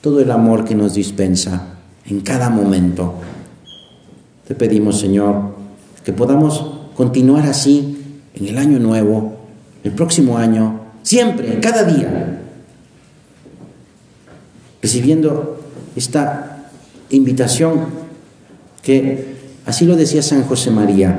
todo 0.00 0.20
el 0.20 0.30
amor 0.30 0.64
que 0.64 0.74
nos 0.74 0.94
dispensa 0.94 1.74
en 2.06 2.20
cada 2.20 2.48
momento. 2.48 3.14
Te 4.48 4.54
pedimos, 4.54 4.98
Señor, 4.98 5.54
que 6.04 6.14
podamos 6.14 6.64
continuar 6.96 7.46
así 7.46 7.98
en 8.34 8.48
el 8.48 8.56
año 8.56 8.78
nuevo 8.78 9.39
el 9.84 9.92
próximo 9.92 10.38
año, 10.38 10.80
siempre, 11.02 11.58
cada 11.60 11.84
día, 11.84 12.40
recibiendo 14.82 15.60
esta 15.96 16.70
invitación 17.10 17.86
que, 18.82 19.36
así 19.66 19.84
lo 19.84 19.96
decía 19.96 20.22
San 20.22 20.44
José 20.44 20.70
María, 20.70 21.18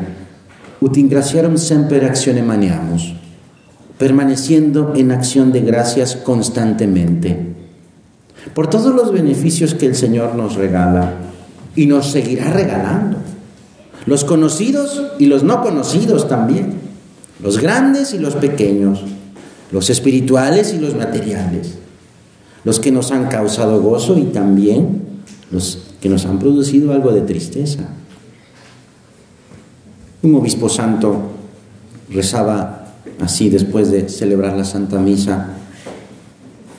ut 0.80 0.98
ingraciarum 0.98 1.58
semper 1.58 2.06
accione 2.06 2.42
maniamus, 2.42 3.14
permaneciendo 3.98 4.94
en 4.96 5.12
acción 5.12 5.52
de 5.52 5.62
gracias 5.62 6.16
constantemente. 6.16 7.50
por 8.56 8.68
todos 8.68 8.94
los 8.96 9.14
beneficios 9.14 9.76
que 9.76 9.86
el 9.86 9.96
Señor 9.96 10.34
nos 10.34 10.56
regala 10.56 11.14
y 11.76 11.86
nos 11.86 12.12
seguirá 12.12 12.50
regalando. 12.50 13.18
Los 14.08 14.26
conocidos 14.26 15.00
y 15.20 15.28
los 15.28 15.44
no 15.44 15.62
conocidos 15.62 16.28
también. 16.28 16.81
Los 17.42 17.60
grandes 17.60 18.14
y 18.14 18.20
los 18.20 18.36
pequeños. 18.36 19.04
Los 19.72 19.90
espirituales 19.90 20.74
y 20.74 20.80
los 20.80 20.96
materiales. 20.96 21.76
Los 22.64 22.80
que 22.80 22.92
nos 22.92 23.12
han 23.12 23.28
causado 23.28 23.82
gozo 23.82 24.18
y 24.18 24.26
también 24.26 25.02
los 25.52 25.80
que 26.02 26.10
nos 26.10 26.26
han 26.26 26.40
producido 26.40 26.94
algo 26.94 27.12
de 27.12 27.22
tristeza. 27.22 27.90
Un 30.22 30.36
obispo 30.36 30.70
santo 30.70 31.32
rezaba 32.10 32.94
así 33.20 33.50
después 33.50 33.92
de 33.92 34.10
celebrar 34.10 34.56
la 34.58 34.66
Santa 34.66 35.00
Misa 35.00 35.50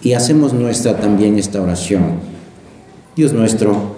y 0.02 0.12
hacemos 0.12 0.52
nuestra 0.52 0.96
también 0.96 1.38
esta 1.38 1.60
oración. 1.60 2.32
Dios 3.16 3.32
nuestro, 3.32 3.96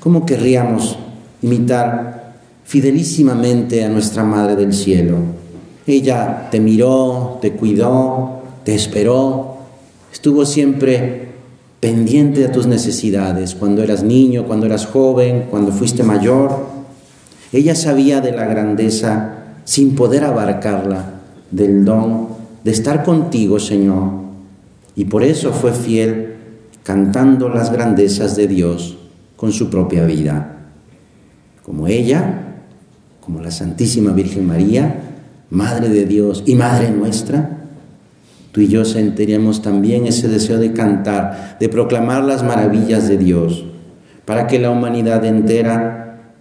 ¿cómo 0.00 0.24
querríamos 0.24 0.98
imitar 1.42 2.36
fidelísimamente 2.64 3.84
a 3.84 3.88
nuestra 3.88 4.24
Madre 4.24 4.56
del 4.56 4.72
Cielo? 4.72 5.18
Ella 5.86 6.48
te 6.50 6.60
miró, 6.60 7.38
te 7.40 7.52
cuidó, 7.52 8.42
te 8.64 8.74
esperó, 8.74 9.58
estuvo 10.12 10.44
siempre 10.44 11.28
pendiente 11.80 12.40
de 12.40 12.48
tus 12.48 12.66
necesidades 12.66 13.54
cuando 13.54 13.82
eras 13.82 14.02
niño, 14.02 14.46
cuando 14.46 14.66
eras 14.66 14.86
joven, 14.86 15.46
cuando 15.50 15.72
fuiste 15.72 16.02
mayor. 16.02 16.66
Ella 17.52 17.74
sabía 17.74 18.20
de 18.20 18.32
la 18.32 18.46
grandeza 18.46 19.44
sin 19.64 19.94
poder 19.94 20.24
abarcarla, 20.24 21.20
del 21.50 21.84
don 21.84 22.28
de 22.64 22.72
estar 22.72 23.04
contigo, 23.04 23.60
Señor 23.60 24.26
y 24.96 25.04
por 25.04 25.22
eso 25.22 25.52
fue 25.52 25.72
fiel 25.72 26.36
cantando 26.82 27.50
las 27.50 27.70
grandezas 27.70 28.34
de 28.34 28.48
Dios 28.48 28.96
con 29.36 29.52
su 29.52 29.68
propia 29.68 30.06
vida. 30.06 30.56
Como 31.62 31.86
ella, 31.86 32.56
como 33.20 33.42
la 33.42 33.50
Santísima 33.50 34.12
Virgen 34.12 34.46
María, 34.46 35.05
Madre 35.50 35.88
de 35.88 36.06
Dios 36.06 36.42
y 36.46 36.54
Madre 36.54 36.90
nuestra, 36.90 37.58
tú 38.52 38.60
y 38.60 38.68
yo 38.68 38.84
sentiremos 38.84 39.62
también 39.62 40.06
ese 40.06 40.28
deseo 40.28 40.58
de 40.58 40.72
cantar, 40.72 41.56
de 41.60 41.68
proclamar 41.68 42.24
las 42.24 42.42
maravillas 42.42 43.08
de 43.08 43.18
Dios, 43.18 43.64
para 44.24 44.46
que 44.46 44.58
la 44.58 44.70
humanidad 44.70 45.24
entera 45.24 46.32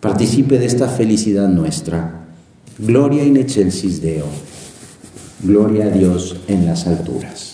participe 0.00 0.58
de 0.58 0.66
esta 0.66 0.88
felicidad 0.88 1.48
nuestra. 1.48 2.22
Gloria 2.78 3.22
in 3.22 3.36
excelsis 3.36 4.02
Deo. 4.02 4.26
Gloria 5.42 5.86
a 5.86 5.90
Dios 5.90 6.36
en 6.48 6.66
las 6.66 6.86
alturas. 6.86 7.51